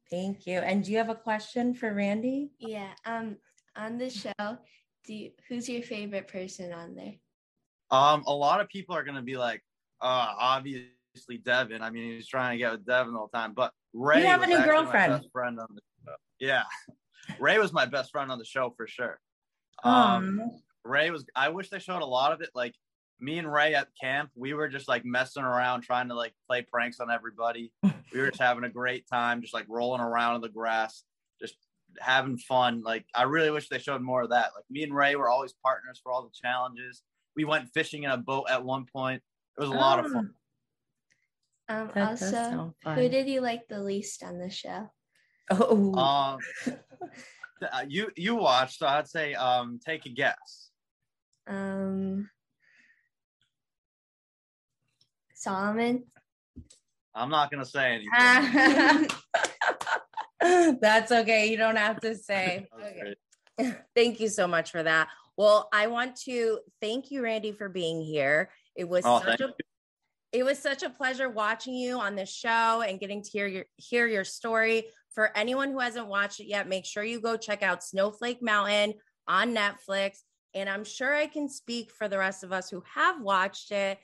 Thank 0.10 0.47
you. 0.47 0.60
And 0.60 0.84
do 0.84 0.91
you 0.91 0.97
have 0.97 1.10
a 1.10 1.15
question 1.15 1.73
for 1.73 1.93
Randy? 1.93 2.52
Yeah. 2.60 2.91
Um. 3.06 3.38
On 3.76 4.00
the 4.00 4.10
show, 4.10 4.32
do 5.06 5.13
you, 5.13 5.32
who's 5.47 5.69
your 5.69 5.84
favorite 5.84 6.28
person 6.28 6.73
on 6.73 6.95
there? 6.95 7.13
Um, 7.91 8.23
a 8.26 8.34
lot 8.34 8.60
of 8.60 8.67
people 8.69 8.95
are 8.95 9.04
gonna 9.04 9.21
be 9.21 9.38
like, 9.38 9.62
uh, 10.02 10.34
obviously 10.39 11.38
Devin. 11.43 11.84
I 11.84 11.91
mean, 11.91 12.13
he's 12.15 12.28
trying 12.28 12.54
to 12.54 12.58
get 12.58 12.71
with 12.71 12.86
Devin 12.88 13.15
all 13.15 13.30
the 13.32 13.38
time, 13.38 13.54
but 13.54 13.71
Ray. 13.93 14.21
You 14.21 14.28
have 14.28 14.41
a 14.41 14.47
new 14.47 14.56
actually 14.58 14.67
my 14.67 14.82
girlfriend. 14.82 15.12
best 15.13 15.28
friend 15.32 15.60
on 15.60 15.67
the 15.76 15.82
show. 16.06 16.15
Yeah, 16.39 16.63
Ray 17.39 17.60
was 17.60 17.71
my 17.71 17.86
best 17.86 18.12
friend 18.12 18.32
on 18.32 18.39
the 18.39 18.45
show 18.45 18.73
for 18.76 18.88
sure. 18.88 19.19
Um, 19.84 19.93
Um, 19.93 20.52
Ray 20.84 21.12
was. 21.12 21.23
I 21.36 21.50
wish 21.50 21.69
they 21.69 21.80
showed 21.80 22.02
a 22.02 22.06
lot 22.06 22.32
of 22.34 22.41
it. 22.41 22.50
Like 22.56 22.73
me 23.19 23.39
and 23.39 23.51
Ray 23.51 23.73
at 23.73 23.88
camp, 23.99 24.30
we 24.36 24.53
were 24.53 24.67
just 24.67 24.88
like 24.88 25.06
messing 25.06 25.43
around, 25.43 25.82
trying 25.82 26.10
to 26.10 26.15
like 26.15 26.34
play 26.47 26.62
pranks 26.62 26.99
on 26.99 27.12
everybody. 27.12 27.71
we 27.84 28.19
were 28.19 28.30
just 28.30 28.41
having 28.41 28.63
a 28.63 28.69
great 28.69 29.08
time, 29.08 29.41
just 29.41 29.53
like 29.53 29.65
rolling 29.67 30.01
around 30.01 30.36
in 30.36 30.41
the 30.41 30.49
grass, 30.49 31.03
just 31.41 31.56
having 31.99 32.38
fun. 32.38 32.82
Like 32.84 33.06
I 33.15 33.23
really 33.23 33.49
wish 33.49 33.69
they 33.69 33.80
showed 33.80 34.01
more 34.01 34.23
of 34.23 34.30
that. 34.30 34.51
Like 34.56 34.65
me 34.69 34.84
and 34.84 34.95
Ray 34.95 35.15
were 35.15 35.30
always 35.30 35.53
partners 35.63 35.99
for 36.01 36.12
all 36.12 36.23
the 36.23 36.34
challenges. 36.34 37.01
We 37.36 37.45
went 37.45 37.69
fishing 37.73 38.03
in 38.03 38.12
a 38.12 38.17
boat 38.17 38.45
at 38.49 38.63
one 38.63 38.86
point. 38.86 39.21
It 39.58 39.62
was 39.62 39.69
a 39.69 39.73
lot 39.73 40.03
of 40.03 40.12
fun. 40.12 40.34
Um. 41.69 41.91
that 41.95 42.10
also, 42.10 42.32
sound 42.32 42.73
who 42.86 43.10
did 43.10 43.27
you 43.27 43.41
like 43.41 43.67
the 43.67 43.82
least 43.82 44.23
on 44.23 44.38
the 44.38 44.49
show? 44.49 44.89
oh, 45.49 45.93
Um, 45.95 46.39
uh, 47.62 47.86
you 47.88 48.12
you 48.15 48.36
watched, 48.36 48.80
so 48.80 48.88
I'd 48.88 49.08
say 49.08 49.34
um, 49.34 49.80
take 49.86 50.06
a 50.06 50.10
guess. 50.10 50.69
Um. 51.47 52.30
Solomon. 55.38 56.04
I'm 57.13 57.30
not 57.30 57.52
gonna 57.52 57.65
say 57.65 57.93
anything. 57.93 59.10
Uh, 60.41 60.73
that's 60.82 61.12
okay. 61.12 61.50
You 61.50 61.58
don't 61.58 61.78
have 61.78 62.00
to 62.02 62.15
say. 62.15 62.67
Okay. 62.80 63.15
Thank 63.95 64.19
you 64.19 64.28
so 64.30 64.47
much 64.47 64.69
for 64.71 64.84
that. 64.84 65.08
Well, 65.36 65.67
I 65.73 65.88
want 65.88 66.15
to 66.26 66.60
thank 66.80 67.10
you, 67.10 67.23
Randy, 67.23 67.52
for 67.52 67.69
being 67.69 68.04
here. 68.04 68.52
It 68.76 68.88
was 68.88 69.04
Oh, 69.04 69.19
such 69.23 69.41
a 69.41 69.54
it 70.32 70.43
was 70.43 70.60
such 70.60 70.84
a 70.84 70.91
pleasure 70.91 71.28
watching 71.28 71.73
you 71.73 72.00
on 72.00 72.15
this 72.15 72.32
show 72.32 72.82
and 72.82 73.00
getting 73.00 73.23
to 73.23 73.30
hear 73.32 73.47
your 73.47 73.65
hear 73.78 74.06
your 74.06 74.23
story. 74.23 74.86
For 75.10 75.36
anyone 75.36 75.71
who 75.71 75.80
hasn't 75.80 76.06
watched 76.08 76.39
it 76.39 76.45
yet, 76.45 76.67
make 76.67 76.86
sure 76.86 77.04
you 77.04 77.19
go 77.19 77.36
check 77.36 77.63
out 77.63 77.84
Snowflake 77.84 78.43
Mountain 78.43 78.93
on 79.28 79.56
Netflix. 79.56 80.19
And 80.54 80.69
I'm 80.69 80.84
sure 80.84 81.15
I 81.15 81.26
can 81.26 81.50
speak 81.50 81.91
for 81.91 82.08
the 82.08 82.19
rest 82.19 82.43
of 82.43 82.52
us 82.52 82.69
who 82.69 82.84
have 82.93 83.19
watched 83.21 83.71
it 83.71 83.97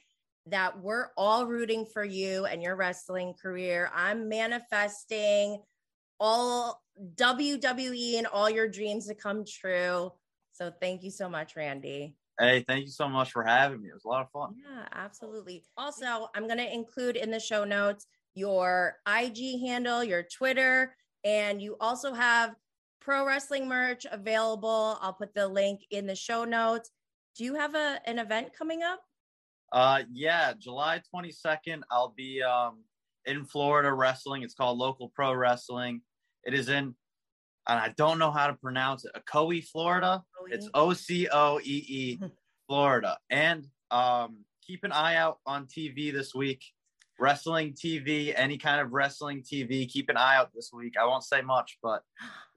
that 0.48 0.82
we're 0.82 1.08
all 1.16 1.46
rooting 1.46 1.86
for 1.86 2.04
you 2.04 2.46
and 2.46 2.62
your 2.62 2.76
wrestling 2.76 3.34
career. 3.42 3.90
I'm 3.96 4.28
manifesting 4.28 5.62
all 6.20 6.82
WWE 7.16 8.18
and 8.18 8.28
all 8.28 8.50
your 8.50 8.68
dreams 8.68 9.08
to 9.08 9.16
come 9.16 9.46
true. 9.46 10.12
So 10.52 10.72
thank 10.82 11.04
you 11.04 11.12
so 11.12 11.30
much, 11.30 11.56
Randy. 11.56 12.16
Hey, 12.40 12.64
thank 12.68 12.86
you 12.86 12.92
so 12.92 13.08
much 13.08 13.32
for 13.32 13.44
having 13.44 13.82
me. 13.82 13.90
It 13.90 13.94
was 13.94 14.06
a 14.06 14.08
lot 14.08 14.22
of 14.22 14.32
fun. 14.32 14.56
Yeah, 14.58 14.88
absolutely. 14.92 15.64
Also, 15.78 16.28
I'm 16.36 16.48
going 16.48 16.58
to 16.58 16.74
include 16.74 17.16
in 17.16 17.32
the 17.32 17.40
show 17.40 17.64
notes 17.64 18.08
your 18.36 18.98
IG 19.08 19.60
handle, 19.62 20.04
your 20.04 20.24
Twitter, 20.24 20.96
and 21.24 21.62
you 21.62 21.78
also 21.80 22.14
have 22.14 22.56
pro 23.00 23.26
wrestling 23.26 23.68
merch 23.68 24.06
available. 24.12 24.98
I'll 25.02 25.14
put 25.14 25.34
the 25.36 25.48
link 25.48 25.82
in 25.92 26.08
the 26.08 26.16
show 26.16 26.44
notes. 26.44 26.90
Do 27.38 27.44
you 27.44 27.56
have 27.56 27.76
a, 27.76 28.00
an 28.06 28.18
event 28.18 28.54
coming 28.58 28.82
up? 28.82 29.02
Uh, 29.74 30.04
yeah, 30.12 30.54
July 30.58 31.02
22nd, 31.14 31.82
I'll 31.90 32.14
be 32.16 32.44
um, 32.44 32.84
in 33.26 33.44
Florida 33.44 33.92
wrestling. 33.92 34.44
It's 34.44 34.54
called 34.54 34.78
Local 34.78 35.10
Pro 35.10 35.34
Wrestling. 35.34 36.02
It 36.44 36.54
is 36.54 36.70
in, 36.70 36.94
and 37.68 37.80
I 37.80 37.92
don't 37.98 38.20
know 38.20 38.30
how 38.30 38.46
to 38.46 38.54
pronounce 38.54 39.04
it, 39.04 39.12
Ocoee, 39.16 39.64
Florida. 39.64 40.24
It's 40.52 40.70
O 40.76 40.94
C 40.94 41.28
O 41.32 41.60
E 41.60 41.86
E, 41.88 42.20
Florida. 42.68 43.18
And 43.32 43.66
um, 43.90 44.46
keep 44.66 44.84
an 44.84 44.92
eye 44.92 45.16
out 45.16 45.40
on 45.48 45.66
TV 45.66 46.14
this 46.14 46.36
week. 46.36 46.64
Wrestling 47.20 47.74
TV, 47.74 48.32
any 48.36 48.60
kind 48.60 48.80
of 48.80 48.92
wrestling 48.92 49.42
TV, 49.42 49.90
keep 49.90 50.10
an 50.10 50.18
eye 50.18 50.36
out 50.36 50.52
this 50.54 50.70
week. 50.72 50.94
I 51.02 51.06
won't 51.06 51.24
say 51.24 51.42
much, 51.42 51.80
but 51.82 52.04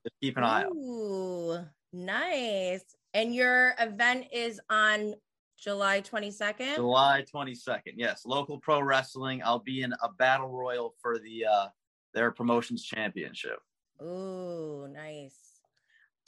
just 0.04 0.14
keep 0.20 0.36
an 0.36 0.44
eye 0.44 0.64
out. 0.64 0.72
Ooh, 0.72 1.64
nice. 1.94 2.84
And 3.14 3.34
your 3.34 3.74
event 3.78 4.26
is 4.32 4.60
on 4.68 5.14
July 5.58 6.00
22nd? 6.00 6.76
July 6.76 7.24
22nd. 7.32 7.94
Yes, 7.96 8.22
local 8.26 8.58
pro 8.58 8.80
wrestling. 8.80 9.42
I'll 9.44 9.62
be 9.62 9.82
in 9.82 9.92
a 10.02 10.12
battle 10.18 10.48
royal 10.48 10.94
for 11.00 11.18
the 11.18 11.46
uh 11.46 11.66
their 12.14 12.30
promotions 12.30 12.84
championship. 12.84 13.58
Ooh, 14.02 14.88
nice. 14.92 15.36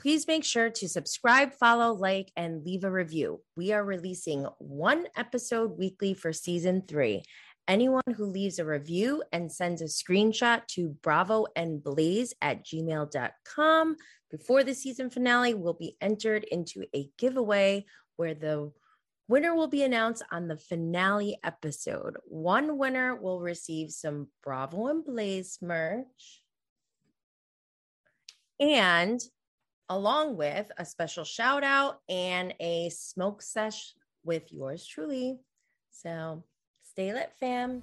Please 0.00 0.28
make 0.28 0.44
sure 0.44 0.70
to 0.70 0.88
subscribe, 0.88 1.52
follow, 1.52 1.92
like, 1.92 2.30
and 2.36 2.64
leave 2.64 2.84
a 2.84 2.90
review. 2.90 3.40
We 3.56 3.72
are 3.72 3.84
releasing 3.84 4.44
one 4.58 5.06
episode 5.16 5.76
weekly 5.76 6.14
for 6.14 6.32
season 6.32 6.84
three. 6.86 7.24
Anyone 7.66 8.14
who 8.16 8.26
leaves 8.26 8.58
a 8.58 8.64
review 8.64 9.24
and 9.32 9.50
sends 9.50 9.82
a 9.82 9.86
screenshot 9.86 10.66
to 10.68 10.96
bravo 11.02 11.46
and 11.56 11.82
blaze 11.82 12.32
at 12.40 12.64
gmail.com 12.64 13.96
before 14.30 14.62
the 14.62 14.74
season 14.74 15.10
finale 15.10 15.54
will 15.54 15.74
be 15.74 15.96
entered 16.00 16.44
into 16.44 16.84
a 16.94 17.10
giveaway 17.18 17.84
where 18.16 18.34
the 18.34 18.72
winner 19.28 19.54
will 19.54 19.68
be 19.68 19.82
announced 19.82 20.22
on 20.32 20.48
the 20.48 20.56
finale 20.56 21.38
episode. 21.44 22.16
One 22.24 22.78
winner 22.78 23.14
will 23.14 23.40
receive 23.40 23.90
some 23.90 24.28
Bravo 24.42 24.88
and 24.88 25.04
Blaze 25.04 25.58
merch. 25.60 26.42
And 28.58 29.20
along 29.88 30.36
with 30.36 30.70
a 30.76 30.84
special 30.84 31.24
shout 31.24 31.62
out 31.62 32.00
and 32.08 32.54
a 32.58 32.90
smoke 32.90 33.42
sesh 33.42 33.94
with 34.24 34.52
yours 34.52 34.86
truly. 34.86 35.38
So 35.90 36.44
stay 36.82 37.12
lit, 37.12 37.32
fam. 37.38 37.82